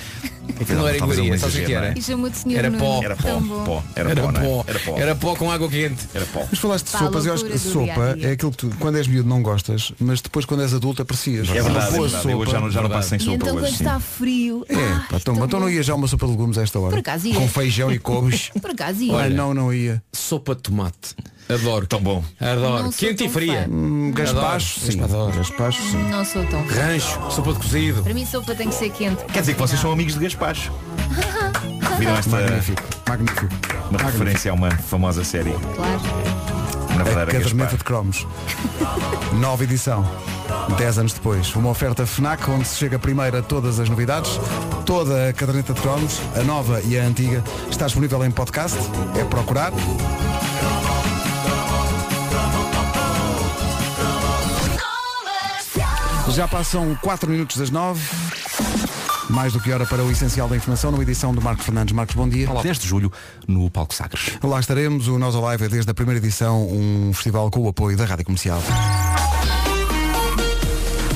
[0.68, 1.86] Não era iguaria, sabes o que era?
[1.96, 2.00] é?
[2.00, 3.00] Senhor Era pó.
[3.02, 3.82] Era pó, pó.
[3.94, 4.32] Era, Era pó, é?
[4.44, 4.64] pó.
[4.66, 4.98] Era pó.
[4.98, 6.08] Era pó com água quente.
[6.14, 6.46] Era pó.
[6.50, 9.28] Mas falaste de sopas, eu acho que sopa é aquilo que tu, quando és miúdo
[9.28, 11.48] não gostas, mas depois quando és adulto aprecias.
[11.48, 12.30] É verdade, é verdade.
[12.32, 13.84] Eu já não- já não passo sem E sopa então hoje, quando sim.
[13.84, 14.64] está frio.
[14.68, 16.90] É, ah, pá, então, então não ia já uma sopa de legumes a esta hora.
[16.90, 17.34] Por acaso ia.
[17.34, 18.50] Com feijão e couves.
[18.60, 19.12] Por acaso ia.
[19.12, 20.02] Olha, não, não ia.
[20.12, 21.14] Sopa de tomate.
[21.54, 21.86] Adoro.
[21.86, 22.24] Tão bom.
[22.40, 22.84] Adoro.
[22.84, 23.62] Não sou Quente e tão fria.
[23.64, 23.70] fã.
[23.70, 25.02] Hum, gaspacho, sim.
[25.02, 25.32] Adoro.
[25.36, 26.02] Gaspacho, sim.
[26.10, 26.74] Não sou tão fã.
[26.74, 27.18] Rancho.
[27.30, 28.02] Sopa de cozido.
[28.02, 29.24] Para mim sopa tem que ser quente.
[29.32, 30.72] Quer dizer que vocês são amigos de Gaspacho.
[31.98, 33.48] Viram esta Magnífico, magnífico.
[33.90, 35.52] uma referência a uma famosa série.
[35.76, 36.00] Claro.
[36.96, 37.78] Na A verdade, é caderneta Gaspar.
[37.78, 38.26] de cromos.
[39.34, 40.04] Nova edição.
[40.78, 41.54] Dez anos depois.
[41.54, 44.38] Uma oferta FNAC onde se chega primeiro a todas as novidades.
[44.86, 48.76] Toda a caderneta de cromos, a nova e a antiga, está disponível em podcast.
[49.18, 49.72] É procurar.
[56.34, 58.00] Já passam 4 minutos das 9.
[59.28, 61.94] Mais do que hora para o essencial da informação, numa edição do Marcos Fernandes.
[61.94, 62.48] Marcos, bom dia.
[62.48, 63.12] 10 de julho
[63.46, 64.38] no Palco Sagres.
[64.42, 67.96] Lá estaremos, o Nós Alive é desde a primeira edição um festival com o apoio
[67.96, 68.62] da Rádio Comercial.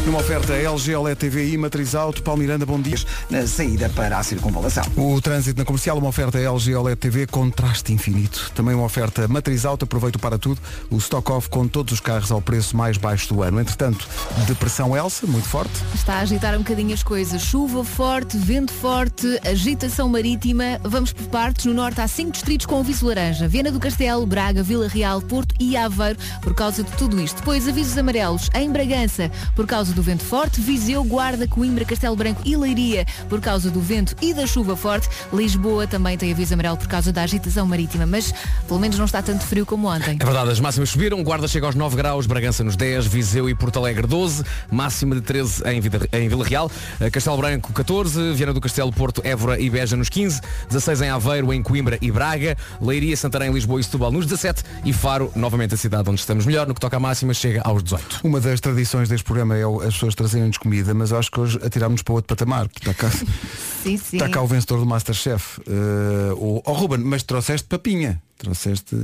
[0.07, 2.97] Numa oferta LG OLED TV e Matriz Auto, Paulo Miranda, bom dia.
[3.29, 4.85] Na saída para a circunvalação.
[4.97, 8.53] O trânsito na comercial, uma oferta LG OLED TV, contraste infinito.
[8.55, 10.61] Também uma oferta Matriz Auto, aproveito para tudo.
[10.93, 13.61] O Stock Off com todos os carros ao preço mais baixo do ano.
[13.61, 14.09] Entretanto,
[14.47, 15.75] depressão Elsa, muito forte.
[15.93, 17.43] Está a agitar um bocadinho as coisas.
[17.43, 20.81] Chuva forte, vento forte, agitação marítima.
[20.85, 21.65] Vamos por partes.
[21.65, 23.49] No norte há cinco distritos com aviso laranja.
[23.49, 27.39] Viana do Castelo, Braga, Vila Real, Porto e Aveiro por causa de tudo isto.
[27.39, 30.61] Depois avisos amarelos em Bragança por causa do vento forte.
[30.61, 35.09] Viseu, Guarda, Coimbra, Castelo Branco e Leiria por causa do vento e da chuva forte.
[35.33, 38.07] Lisboa também tem aviso amarelo por causa da agitação marítima.
[38.07, 38.33] Mas
[38.69, 40.19] pelo menos não está tanto frio como ontem.
[40.21, 43.55] É verdade, as máximas subiram, Guarda chega aos 9 graus, Bragança nos 10, Viseu e
[43.55, 46.71] Porto Alegre 12, máxima de 13 em, Vida- em Vila Real,
[47.01, 51.09] eh, Castelo Branco 14, Viana do Castelo, Porto, Évora e Beja nos 15, 16 em
[51.09, 55.75] Aveiro, em Coimbra e Braga, Leiria, Santarém, Lisboa e Setúbal nos 17 e Faro, novamente
[55.75, 58.21] a cidade onde estamos melhor, no que toca a máxima, chega aos 18.
[58.25, 61.59] Uma das tradições deste programa é o- as pessoas trazerem-nos comida, mas acho que hoje
[61.65, 62.69] atirámos para outro patamar.
[62.77, 63.11] Está cá,
[63.83, 64.17] Sim, sim.
[64.17, 65.61] está cá o vencedor do Masterchef.
[65.61, 68.21] Uh, o oh, Ruben, mas trouxeste papinha.
[68.39, 68.97] Trouxeste.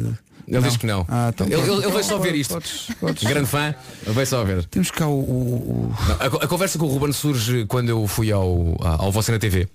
[0.47, 1.05] Ele diz que não.
[1.09, 2.55] Ah, então ele, ele, ele veio só ver isto.
[2.55, 3.23] podes- podes.
[3.25, 3.75] Grande fã,
[4.07, 4.65] veio só ver.
[4.67, 5.21] Temos cá o.
[5.21, 9.33] o- Não, A, a conversa com o Ruben surge quando eu fui ao, ao Você
[9.33, 9.69] na TV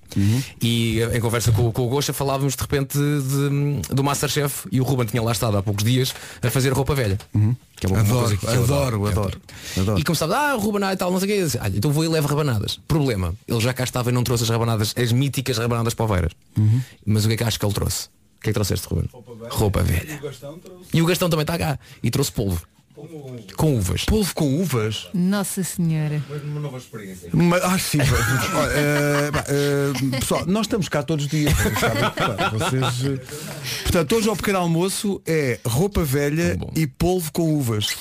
[0.61, 4.79] e eh, em conversa com, com o Gosta falávamos de repente de- do Masterchef e
[4.81, 7.17] o Ruben tinha lá estado há poucos dias a fazer roupa velha.
[7.79, 9.81] Que é uma, Adoro, coisa que adoro, adoro, pá.
[9.81, 9.99] adoro.
[9.99, 11.43] E começava, ah, Ruben ah, e tal, não sei o que.
[11.43, 12.79] Disse, Olha, então vou e levo rabanadas.
[12.87, 16.31] Problema, ele já cá estava e não trouxe as rabanadas, as míticas rabanadas poveiras.
[17.05, 18.09] Mas o que é que acho que ele trouxe?
[18.37, 19.09] O que é que trouxeste, Ruben?
[19.49, 20.19] Roupa velha.
[20.93, 21.79] E o Gastão também está cá.
[22.01, 22.65] E trouxe polvo.
[23.55, 24.05] Com uvas.
[24.05, 25.07] Polvo com uvas?
[25.13, 26.21] Nossa Senhora.
[26.43, 27.29] Uma nova experiência.
[27.31, 28.05] Mas, ah, sim, pá,
[29.49, 31.53] eh, pessoal, nós estamos cá todos os dias.
[31.53, 37.31] vocês sabem, pá, vocês, eh, portanto, hoje ao pequeno almoço é roupa velha e polvo
[37.31, 37.97] com uvas.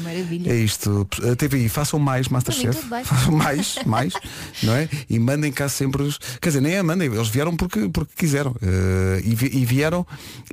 [0.00, 0.50] Maravilha.
[0.50, 1.06] É isto.
[1.30, 2.78] A TVI, façam mais Masterchef.
[3.04, 4.14] Façam mais, mais,
[4.62, 4.88] não é?
[5.08, 6.18] E mandem cá sempre os.
[6.40, 8.54] Quer dizer, nem é mandem, eles vieram porque, porque quiseram.
[8.62, 10.06] Eh, e, e vieram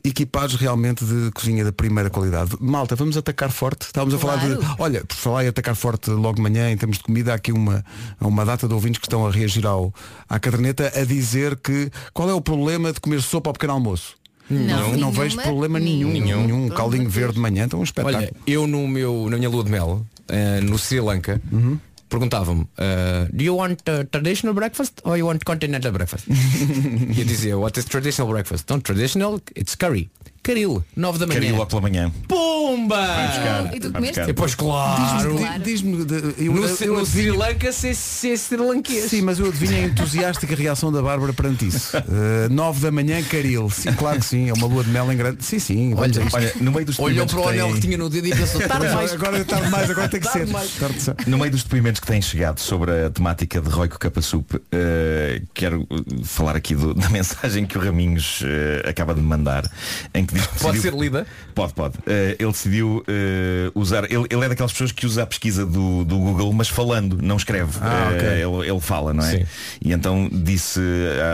[0.03, 2.51] equipados realmente de cozinha da primeira qualidade.
[2.59, 3.83] Malta, vamos atacar forte.
[3.83, 4.55] Estávamos a falar de.
[4.55, 4.75] Claro.
[4.79, 7.51] Olha, por falar em atacar forte logo de manhã em termos de comida, há aqui
[7.51, 7.83] uma,
[8.19, 9.93] uma data de ouvintes que estão a reagir ao,
[10.27, 14.18] à caderneta a dizer que qual é o problema de comer sopa ao pequeno almoço?
[14.49, 14.97] Não.
[14.97, 15.43] não vejo Nenhuma.
[15.43, 16.09] problema nenhum.
[16.11, 16.41] Nenhum.
[16.41, 16.65] nenhum.
[16.65, 18.17] Um caldinho verde de manhã, então um espetáculo.
[18.17, 21.77] Olha, eu no meu, na minha lua de mel, eh, no Sri Lanka, Uhum.
[22.09, 26.25] perguntavam-me, eh, do you want uh, traditional breakfast or you want continental breakfast?
[27.15, 28.65] e eu dizia, what is traditional breakfast?
[28.67, 30.09] Don't traditional, it's curry.
[30.49, 31.39] Caril, 9 da manhã.
[31.39, 32.11] Caril logo pela manhã.
[32.27, 32.95] Pumba!
[32.97, 34.19] Vai buscar, E tu vai comeste?
[34.19, 34.33] buscar.
[34.33, 35.35] Pois claro.
[35.63, 39.11] Diz-me, de- eu- no, eu- eu no Sri adivinho- Lanka ser, ser Sri Lankês.
[39.11, 41.91] Sim, mas eu adivinho a entusiástica reação da Bárbara perante isso.
[42.09, 43.69] Uh, 9 da manhã, Caril.
[43.69, 44.49] Sim, claro que sim.
[44.49, 45.43] É uma lua de mel em grande.
[45.45, 45.93] Sim, sim.
[45.93, 46.35] vamos a Olha, isto.
[46.37, 48.27] Olha, no meio dos Olhou depoimentos para o que anel têm- que tinha no dedo
[48.27, 49.13] e pensou, tarde Agora- mais.
[49.13, 50.39] Agora está demais, agora tem que ser.
[50.39, 50.71] Tarde mais.
[50.71, 50.97] Tarde.
[51.29, 55.85] No meio dos depoimentos que têm chegado sobre a temática de Roico Capasup, eh, quero
[55.91, 59.69] eh, falar aqui do- da mensagem que o Raminhos eh, acaba de me mandar,
[60.13, 61.27] em que diz Pode decidiu- ser lida?
[61.53, 61.95] Pode, pode.
[62.07, 64.05] Eh, ele decidiu eh, usar.
[64.05, 67.37] Ele, ele é daquelas pessoas que usa a pesquisa do, do Google, mas falando, não
[67.37, 67.77] escreve.
[67.81, 68.27] Ah, Eh, ok.
[68.63, 69.31] ele, ele fala, não é?
[69.39, 69.45] Sim.
[69.83, 70.79] E então disse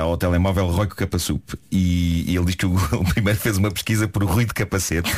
[0.02, 1.42] ao telemóvel Roico Capasup.
[1.72, 5.12] E, e ele diz que o Google primeiro fez uma pesquisa por Rui de capacete.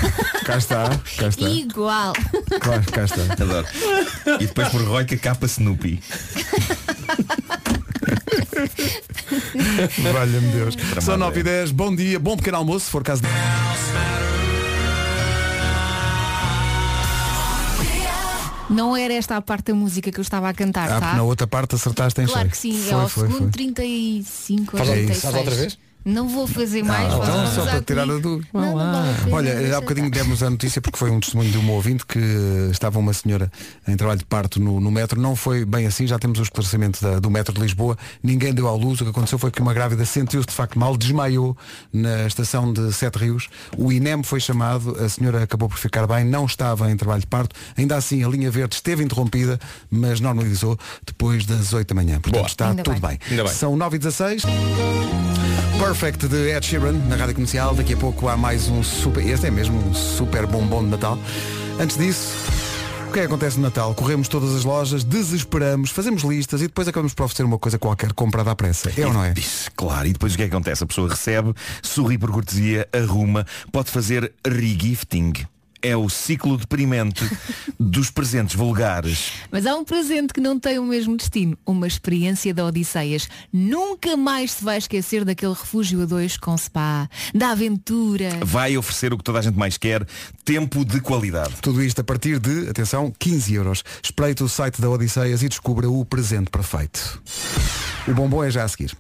[0.45, 1.49] Cá está, cá está.
[1.49, 2.13] Igual.
[2.61, 3.21] Claro, cá está.
[3.43, 3.67] Adoro.
[4.39, 5.99] E depois por Roica capa Snoopy.
[10.13, 10.75] Valha-me Deus.
[11.01, 11.39] São 9 é.
[11.39, 11.71] e 10.
[11.71, 13.28] Bom dia, bom pequeno almoço, se for caso de...
[18.69, 21.13] Não era esta a parte da música que eu estava a cantar, Ah, tá?
[21.13, 22.51] na outra parte acertaste em Claro cheio.
[22.51, 23.51] que sim, é Foi, ao foi, segundo foi.
[23.51, 25.21] 35 ou Faz- 36.
[25.21, 25.80] faz outra vez?
[26.08, 28.47] Não vou fazer mais, Ah, então, só para tirar a dúvida.
[28.53, 30.22] Não, não vale Olha, há bocadinho estar.
[30.24, 32.18] demos a notícia porque foi um testemunho de um ouvinte que
[32.72, 33.51] estava uma senhora
[33.86, 35.20] em trabalho de parto no, no metro.
[35.20, 37.97] Não foi bem assim, já temos o esclarecimento da- do metro de Lisboa.
[38.24, 39.01] Ninguém deu à luz.
[39.01, 41.58] O que aconteceu foi que uma grávida sentiu-se de facto mal, desmaiou
[41.91, 43.49] na estação de Sete Rios.
[43.78, 47.28] O INEM foi chamado, a senhora acabou por ficar bem, não estava em trabalho de
[47.28, 47.53] parto.
[47.78, 49.60] Ainda assim, a linha verde esteve interrompida,
[49.91, 52.14] mas normalizou depois das 8 da manhã.
[52.22, 52.47] Portanto, Boa.
[52.47, 53.20] está Ainda tudo bem.
[53.30, 53.47] bem.
[53.49, 54.43] São 9 e 16
[55.80, 57.75] Perfect de Ed Sheeran na Rádio Comercial.
[57.75, 59.25] Daqui a pouco há mais um super.
[59.25, 61.19] Este é mesmo um super bombom de Natal.
[61.80, 62.34] Antes disso,
[63.07, 63.93] o que é que acontece no Natal?
[63.93, 68.11] Corremos todas as lojas, desesperamos, fazemos listas e depois acabamos por oferecer uma coisa qualquer
[68.13, 68.91] comprada à pressa.
[68.97, 69.34] É ou não é?
[69.75, 70.84] Claro, e depois o que é que acontece?
[70.84, 71.53] A pessoa recebe,
[71.84, 75.34] sorri por cortesia, arruma, pode fazer regifting.
[75.88, 77.23] É o ciclo deprimente
[77.79, 79.31] dos presentes vulgares.
[79.49, 81.57] Mas há um presente que não tem o mesmo destino.
[81.65, 83.29] Uma experiência de Odisseias.
[83.53, 87.09] Nunca mais se vai esquecer daquele refúgio a dois com spa.
[87.33, 88.27] Da aventura.
[88.43, 90.05] Vai oferecer o que toda a gente mais quer,
[90.43, 91.53] tempo de qualidade.
[91.61, 93.83] Tudo isto a partir de, atenção, 15 euros.
[94.03, 97.23] Espreite o site da Odisseias e descubra o presente perfeito.
[98.05, 98.91] O bombom é já a seguir.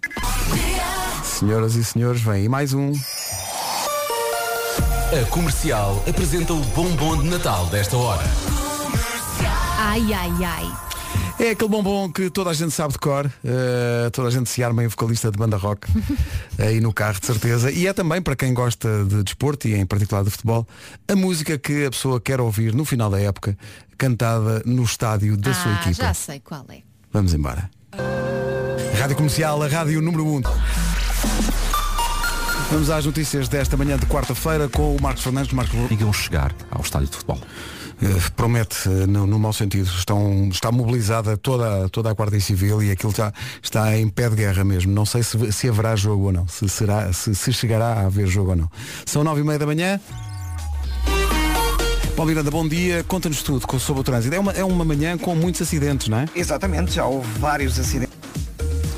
[1.21, 2.93] Senhoras e senhores, vem aí mais um.
[5.09, 8.25] A comercial apresenta o bombom de Natal desta hora.
[9.77, 10.71] Ai, ai, ai.
[11.39, 14.61] É aquele bombom que toda a gente sabe de cor, eh, toda a gente se
[14.61, 15.87] arma em vocalista de banda rock
[16.59, 17.71] aí no carro de certeza.
[17.71, 20.67] E é também para quem gosta de desporto e em particular de futebol,
[21.07, 23.57] a música que a pessoa quer ouvir no final da época,
[23.97, 26.03] cantada no estádio da sua ah, equipa.
[26.03, 26.81] já sei qual é.
[27.13, 27.69] Vamos embora.
[28.99, 30.41] Rádio Comercial, a rádio número 1.
[32.69, 35.53] Vamos às notícias desta manhã de quarta-feira com o Marcos Fernandes.
[35.53, 37.39] Marcos Digam chegar ao estádio de futebol.
[38.03, 42.83] Eh, promete eh, no, no mau sentido Estão, está mobilizada toda, toda a Guarda Civil
[42.83, 46.25] e aquilo já está em pé de guerra mesmo não sei se, se haverá jogo
[46.25, 48.69] ou não se, será, se, se chegará a haver jogo ou não
[49.03, 49.99] são nove e meia da manhã
[52.15, 55.33] Paulo Miranda, bom dia conta-nos tudo sobre o trânsito é uma, é uma manhã com
[55.33, 56.25] muitos acidentes, não é?
[56.35, 58.15] Exatamente, já houve vários acidentes.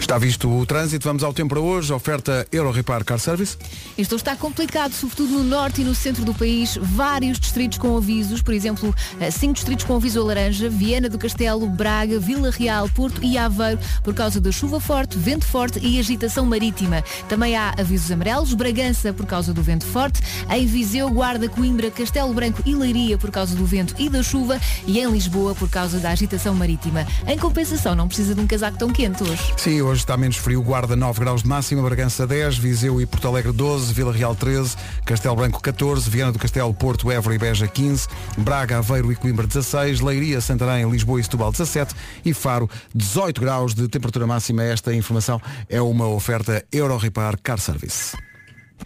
[0.10, 3.55] Está visto o trânsito, vamos ao tempo para hoje oferta Euro Repar Car Service
[3.95, 6.80] Isto está complicado, sobretudo no norte e no centro do país.
[6.82, 11.68] Vários distritos com avisos, por exemplo, eh, cinco distritos com aviso laranja, Viana do Castelo,
[11.68, 16.43] Braga, Vila Real, Porto e Aveiro, por causa da chuva forte, vento forte e agitação
[16.43, 17.03] marítima.
[17.28, 22.34] Também há avisos amarelos, Bragança por causa do vento forte, em Viseu, Guarda, Coimbra, Castelo
[22.34, 25.99] Branco e Leiria por causa do vento e da chuva e em Lisboa por causa
[25.99, 27.05] da agitação marítima.
[27.28, 29.53] Em compensação, não precisa de um casaco tão quente hoje.
[29.55, 33.05] Sim, hoje Hoje está menos frio, Guarda 9 graus de máxima, Bragança 10, Viseu e
[33.05, 37.37] Porto Alegre 12, Vila Real 13, Castelo Branco 14, Viana do Castelo, Porto, Évora e
[37.37, 41.93] Beja 15, Braga, Aveiro e Coimbra 16, Leiria, Santarém, Lisboa e Setúbal 17
[42.23, 44.63] e Faro 18 graus de temperatura máxima.
[44.63, 48.15] Esta informação é uma oferta Euro Repar Car Service.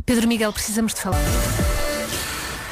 [0.07, 1.21] Pedro Miguel, precisamos de falar.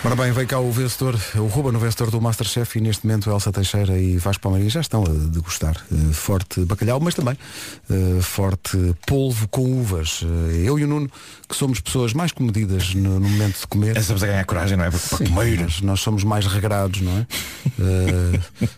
[0.04, 3.30] Ora bem, vem cá o vencedor, o Ruben, o vencedor do Masterchef e neste momento
[3.30, 7.38] Elsa Teixeira e Vasco Palmeiras já estão a degustar eh, forte bacalhau, mas também
[7.88, 10.22] eh, forte polvo com uvas.
[10.24, 11.08] Eh, eu e o Nuno,
[11.48, 13.96] que somos pessoas mais comedidas no, no momento de comer.
[13.96, 14.90] Estamos a ganhar coragem, não é?
[14.90, 15.60] Porque para comer.
[15.62, 17.28] nós, nós somos mais regrados, não é?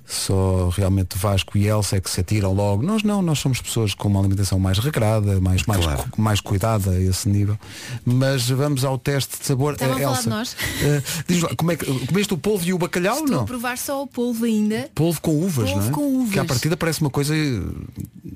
[0.05, 2.83] Só realmente Vasco e Elsa é que se atiram logo.
[2.83, 6.03] Nós não, nós somos pessoas com uma alimentação mais regrada, mais, mais, Claro.
[6.11, 7.57] cu- mais cuidada a esse nível.
[8.03, 9.73] Mas vamos ao teste de sabor.
[9.73, 10.55] Estavam a falar Elsa, de nós.
[11.27, 13.43] Diz lá, como é que comeste o polvo e o bacalhau ou Estou não?
[13.43, 14.89] a provar só o polvo ainda.
[14.95, 15.91] Polvo com uvas, Polvo não é?
[15.91, 16.33] com uvas.
[16.33, 17.33] Que à partida parece uma coisa.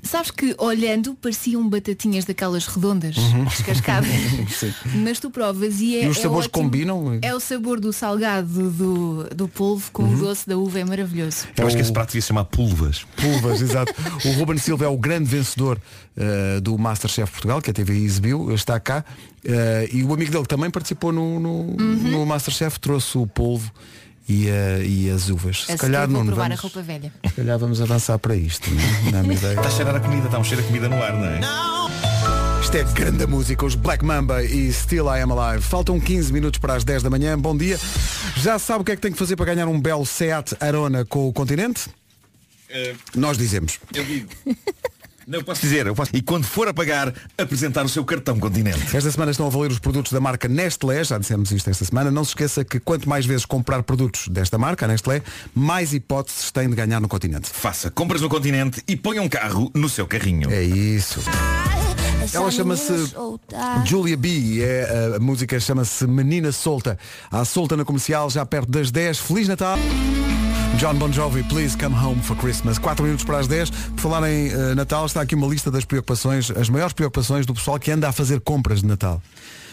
[0.02, 3.44] Sabes que olhando pareciam batatinhas daquelas redondas, Uhum.
[3.44, 4.08] descascadas.
[4.50, 4.72] Sim.
[5.02, 6.04] Mas tu provas e é.
[6.04, 6.64] E os é sabores ótimo.
[6.64, 7.18] combinam?
[7.22, 10.14] É o sabor do salgado do, do polvo com Uhum.
[10.14, 11.46] o doce da uva, é maravilhoso.
[11.56, 13.04] Eu acho que esse prato devia se chamar pulvas.
[13.16, 13.92] Pulvas, exato.
[14.24, 15.80] O Ruben Silva é o grande vencedor
[16.18, 19.04] eh, do Masterchef Portugal, que a TV exibiu, está cá.
[19.44, 21.76] eh, e o amigo dele que também participou no, no, Uhum.
[22.10, 23.70] no Masterchef, trouxe o polvo
[24.28, 24.46] e,
[24.84, 25.64] e as uvas.
[25.68, 27.12] A Se calhar não provar vamos, a roupa velha.
[27.26, 28.68] se calhar vamos avançar para isto,
[29.12, 29.22] não é?
[29.32, 29.54] Ideia.
[29.54, 31.40] Está a cheirar a comida, está um cheiro a comida no ar, não é?
[32.60, 35.62] Isto é grande música, os Black Mamba e Still I Am Alive.
[35.64, 37.38] Faltam 15 minutos para as 10 da manhã.
[37.38, 37.78] Bom dia.
[38.36, 41.02] Já sabe o que é que tem que fazer para ganhar um belo Seat Arona
[41.06, 41.88] com o continente?
[43.14, 43.78] Nós dizemos.
[43.94, 44.28] Eu digo.
[45.28, 46.10] Não, eu posso dizer, eu posso.
[46.14, 48.96] E quando for a pagar, apresentar o seu cartão continente.
[48.96, 52.10] Esta semana estão a valer os produtos da marca Nestlé, já dissemos isto esta semana.
[52.10, 55.20] Não se esqueça que quanto mais vezes comprar produtos desta marca, a Nestlé,
[55.54, 57.50] mais hipóteses tem de ganhar no continente.
[57.52, 60.50] Faça compras no continente e ponha um carro no seu carrinho.
[60.50, 61.20] É isso.
[62.32, 63.14] Ela chama-se
[63.84, 64.62] Julia B.
[64.62, 66.98] É, a música chama-se Menina Solta.
[67.30, 69.18] À solta na comercial, já perto das 10.
[69.18, 69.78] Feliz Natal!
[70.76, 72.78] John Bon Jovi, Please Come Home for Christmas.
[72.78, 73.70] 4 minutos para as 10.
[73.70, 77.54] Por falar em eh, Natal, está aqui uma lista das preocupações, as maiores preocupações do
[77.54, 79.20] pessoal que anda a fazer compras de Natal.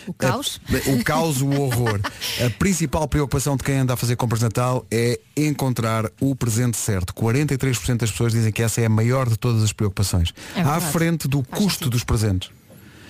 [0.08, 0.60] O caos?
[0.70, 2.00] A- o caos, o horror.
[2.46, 6.78] A principal preocupação de quem anda a fazer compras de Natal é encontrar o presente
[6.78, 7.14] certo.
[7.14, 10.34] 43% das pessoas dizem que essa é a maior de todas as preocupações.
[10.56, 12.50] É à frente do custo dos presentes.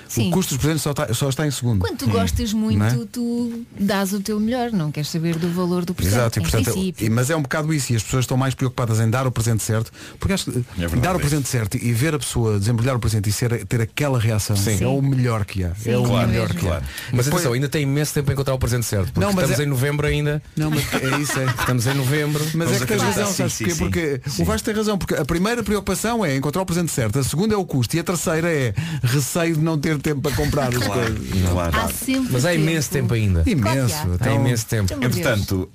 [0.07, 0.29] Sim.
[0.29, 1.79] O custo dos presentes só está, só está em segundo.
[1.79, 3.05] Quando tu gostas muito, Não é?
[3.11, 6.15] tu dás o teu melhor, não queres saber do valor do presente.
[6.15, 8.99] Exato, e, portanto, e- mas é um bocado isso, e as pessoas estão mais preocupadas
[8.99, 11.21] em dar o presente certo, porque acho que verdade, dar o é.
[11.21, 14.83] presente certo e ver a pessoa desembrulhar o presente e ser, ter aquela reação Sim.
[14.83, 15.73] é o melhor que há.
[15.75, 16.69] Sim, é o claro, melhor que há.
[16.69, 16.85] Claro.
[17.11, 19.05] Mas Depois- atenção, ainda tem imenso tempo para encontrar o presente certo.
[19.11, 20.41] Porque Não, mas estamos é- em novembro ainda.
[20.55, 21.45] Não, mas é isso, é.
[21.45, 22.43] Estamos em novembro.
[22.53, 23.75] Mas Vamos é que tens razão, Sim, sabes sim, sim.
[23.77, 24.41] Porque Sim.
[24.43, 27.53] o Vasco tem razão, porque a primeira preocupação é encontrar o presente certo, a segunda
[27.53, 30.87] é o custo e a terceira é receio de não ter tempo para comprar as
[30.87, 31.19] coisas.
[31.51, 31.77] Claro.
[31.77, 33.43] Há sempre Mas há imenso tempo ainda.
[33.45, 33.93] Imenso.
[33.95, 34.97] Claro Há Então, imenso tempo.
[34.97, 35.15] Meu Deus.
[35.17, 35.69] Entretanto, uh,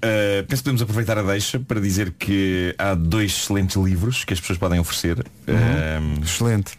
[0.46, 4.40] penso que podemos aproveitar a deixa para dizer que há dois excelentes livros que as
[4.40, 5.24] pessoas podem oferecer.
[5.48, 6.72] Um, Excelente.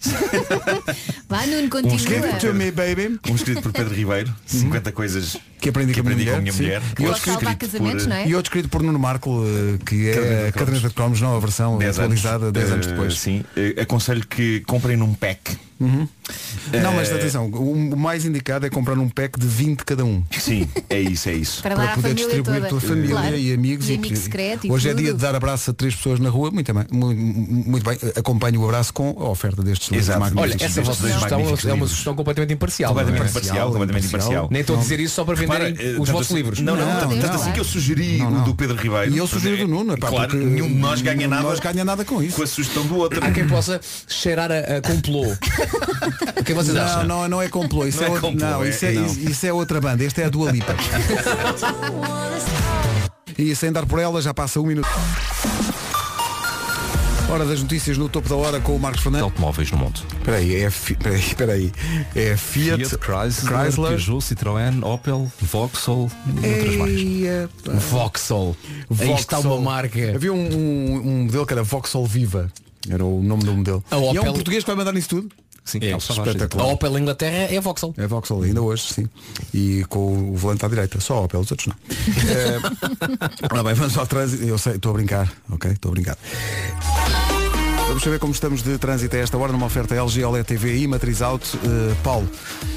[1.28, 1.68] Vá, Nuno,
[1.98, 2.54] Give it to continua.
[2.54, 3.18] me, baby.
[3.28, 6.38] um escrito por Pedro Ribeiro, 50 coisas Que aprendi, que com a aprendi minha com
[6.38, 6.82] a minha mulher.
[6.98, 8.26] E Ou outro, salvar escrito casamentos, não é?
[8.26, 11.20] e outro escrito por Nuno Marco, eh, que é Caderneta a de caderneta de cromos,
[11.20, 13.18] nova versão 10 anos, atualizada 10 anos Uh, depois.
[13.18, 15.58] Sim, Uh, aconselho que comprem num pack.
[15.80, 20.22] Não, mas atenção, o o mais indicado é comprar um pack de 20 cada um.
[20.38, 21.62] Sim, é isso, é isso.
[21.62, 22.68] Para para poder distribuir toda.
[22.68, 23.36] pela família Claro.
[23.36, 23.88] e amigos.
[23.88, 26.50] E amigo secreto e Hoje é dia de dar abraço a três pessoas na rua.
[26.50, 27.98] Muito bem, mu- muito bem.
[28.16, 30.20] Acompanho o abraço com a oferta destes livros Exato.
[30.24, 30.66] Olha, magníficos.
[30.66, 31.90] essa vossa sugestão é uma livros.
[31.90, 32.94] sugestão completamente imparcial.
[32.94, 33.04] não é?
[33.04, 34.48] Completamente imparcial, completamente imparcial.
[34.50, 36.60] Nem estou a dizer isso só para venderem Repara, eh, os vossos assim- livros.
[36.60, 37.22] Não, não, Não, tanto, não.
[37.22, 39.12] tanto assim que eu sugeri o do Pedro Ribeiro.
[39.14, 42.04] E eu sugiro do Nuno, pá, claro, nenhum de nós ganha nada nós ganha nada
[42.04, 42.36] com isso.
[42.36, 43.24] com a sugestão do outro.
[43.24, 45.24] Há quem possa cheirar a, a complô.
[46.40, 47.04] o que vocês Não, acham?
[47.04, 49.06] não, não é complô, isso Não é, é outra- complô, não, é- isso, é, não.
[49.06, 50.74] isso- é outra banda, este é a Dua Lipa.
[53.38, 54.88] e sem dar por ela já passa um minuto.
[57.28, 59.22] Hora das notícias no topo da hora com o Marcos Fernandes.
[59.30, 60.00] Automóveis no mundo.
[60.18, 61.72] Espera aí, é, fi- espera aí, espera aí.
[62.16, 63.88] é Fiat, Fiat, Chrysler, Chrysler.
[63.90, 66.90] Peugeot, Citroën, Opel, Vauxhall e outras mais.
[66.98, 67.72] Eia, pá.
[67.72, 68.56] Vauxhall.
[68.98, 69.62] Aí está uma Vauxhall.
[69.62, 70.12] marca.
[70.16, 72.50] Havia um, um, um modelo que era Vauxhall Viva.
[72.90, 73.84] Era o nome do modelo.
[73.92, 75.28] A E é um Opel- português que vai mandar nisso tudo?
[75.64, 76.12] Sim, É, Rocha.
[76.12, 76.64] espetacular.
[76.64, 77.94] A Opel Inglaterra é a Vauxhall.
[77.96, 79.08] É Vauxhall, ainda hoje, sim.
[79.54, 81.00] E com o volante à direita.
[81.00, 81.76] Só a Opel, os outros não.
[82.30, 82.58] é...
[83.52, 84.42] Ora bem, vamos ao trânsito.
[84.44, 85.70] Eu sei, estou a brincar, ok?
[85.70, 86.18] Estou a brincar.
[87.90, 90.86] Vamos saber como estamos de trânsito a esta hora numa oferta LG OLED TV e
[90.86, 91.56] Matriz Auto.
[91.56, 92.30] Uh, Paulo,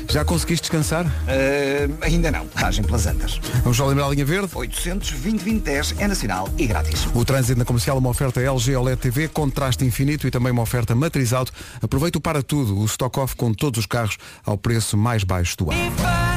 [0.10, 1.06] já conseguiste descansar?
[1.06, 3.40] Uh, ainda não, agem pelas andas.
[3.62, 4.50] Vamos só lembrar a linha verde?
[4.52, 7.06] 820 é nacional e grátis.
[7.14, 10.96] O trânsito na comercial, uma oferta LG OLED TV, contraste infinito e também uma oferta
[10.96, 11.52] Matriz Auto.
[11.80, 15.56] Aproveita o para tudo, o stock off com todos os carros ao preço mais baixo
[15.58, 16.33] do ano.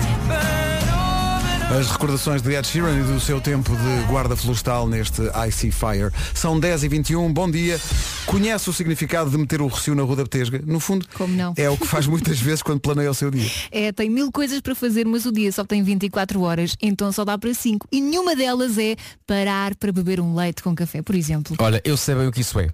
[1.68, 6.10] As recordações de Ed Sheeran e do seu tempo de guarda florestal neste Icy Fire.
[6.32, 7.78] São 10 e 21 bom dia.
[8.24, 10.62] Conhece o significado de meter o recio na rua da Betesga?
[10.64, 11.52] No fundo, Como não?
[11.56, 13.50] é o que faz muitas vezes quando planeia o seu dia.
[13.72, 17.24] É, tem mil coisas para fazer, mas o dia só tem 24 horas, então só
[17.24, 17.88] dá para 5.
[17.90, 18.94] E nenhuma delas é
[19.26, 21.56] parar para beber um leite com café, por exemplo.
[21.58, 22.68] Olha, eu sei bem o que isso é.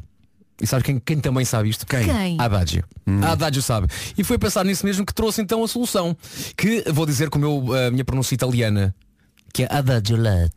[0.60, 1.86] E sabes quem, quem também sabe isto?
[1.86, 2.04] Quem?
[2.04, 2.36] Quem?
[2.40, 2.84] A Adagio.
[3.22, 3.88] A Adagio sabe.
[4.16, 6.16] E foi pensar nisso mesmo que trouxe então a solução.
[6.56, 7.38] Que vou dizer com
[7.74, 8.94] a minha pronúncia italiana.
[9.52, 10.52] Que é Adagio Latte.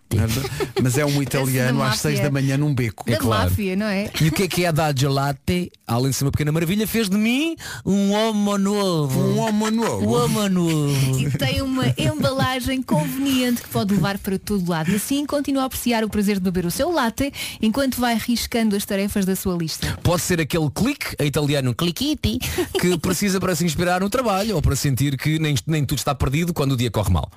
[0.82, 2.24] Mas é um italiano da às 6 máfia.
[2.24, 3.10] da manhã num beco.
[3.10, 4.10] Da máfia, não é?
[4.22, 5.72] E o que é que é Adagio Latte?
[5.86, 9.20] Além de ser uma pequena maravilha, fez de mim um homo novo.
[9.20, 10.08] Um homo novo.
[10.08, 11.20] Um homo novo.
[11.20, 14.92] E tem uma embalagem conveniente que pode levar para todo lado.
[14.92, 17.32] E assim continua a apreciar o prazer de beber o seu latte
[17.62, 19.98] enquanto vai riscando as tarefas da sua lista.
[20.02, 22.40] Pode ser aquele clique, em italiano cliquiti,
[22.80, 26.16] que precisa para se inspirar no trabalho ou para sentir que nem, nem tudo está
[26.16, 27.30] perdido quando o dia corre mal.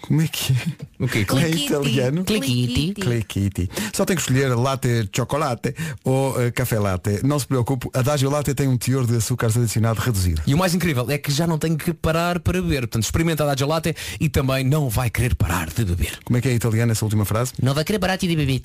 [0.00, 0.56] Como é que é?
[1.04, 1.26] O quê?
[1.36, 2.24] É italiano?
[2.24, 2.94] Cliquiti.
[2.94, 3.70] Cliquiti.
[3.92, 5.74] Só tem que escolher latte chocolate
[6.04, 7.20] ou eh, café latte.
[7.24, 10.42] Não se preocupe, a Adagio Latte tem um teor de açúcares adicionado reduzido.
[10.46, 12.80] E o mais incrível é que já não tenho que parar para beber.
[12.82, 16.18] Portanto, experimenta a Adagio Latte e também não vai querer parar de beber.
[16.24, 17.52] Como é que é italiano essa última frase?
[17.60, 18.46] Não vai querer parar de beber.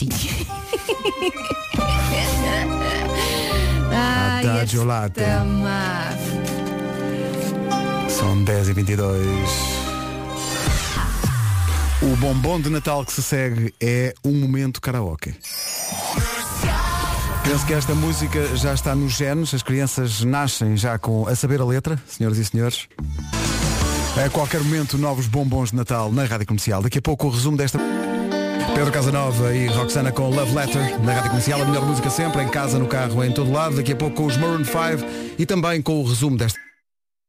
[3.91, 5.21] Ai, Adagio Latte.
[8.09, 9.80] São 10 e 22
[12.01, 15.35] O bombom de Natal que se segue é um momento karaoke.
[17.43, 21.61] Penso que esta música já está nos genes, as crianças nascem já com a saber
[21.61, 22.87] a letra, senhoras e senhores.
[24.25, 26.81] A qualquer momento, novos bombons de Natal na Rádio Comercial.
[26.81, 27.79] Daqui a pouco o resumo desta.
[28.73, 32.49] Pedro Casanova e Roxana com Love Letter na Rádio Comercial, a melhor música sempre, em
[32.49, 33.75] casa, no carro, em todo lado.
[33.75, 35.05] Daqui a pouco com os Maroon 5
[35.37, 36.70] e também com o resumo desta.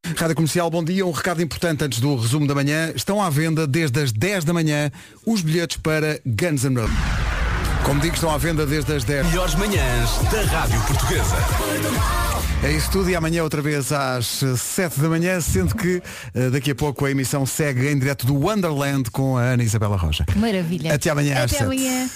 [0.05, 1.07] Rádio Comercial, bom dia.
[1.07, 2.93] Um recado importante antes do resumo da manhã.
[2.95, 4.91] Estão à venda desde as 10 da manhã
[5.25, 6.97] os bilhetes para Guns N' Roses.
[7.85, 9.27] Como digo, estão à venda desde as 10.
[9.29, 11.37] Melhores manhãs da Rádio Portuguesa.
[12.65, 16.01] É isso tudo e amanhã outra vez às 7 da manhã, sendo que
[16.33, 19.97] eh, daqui a pouco a emissão segue em direto do Wonderland com a Ana Isabela
[19.97, 20.25] Roja.
[20.37, 20.95] Maravilha.
[20.95, 21.63] Até amanhã às Até sete.
[21.65, 22.09] amanhã.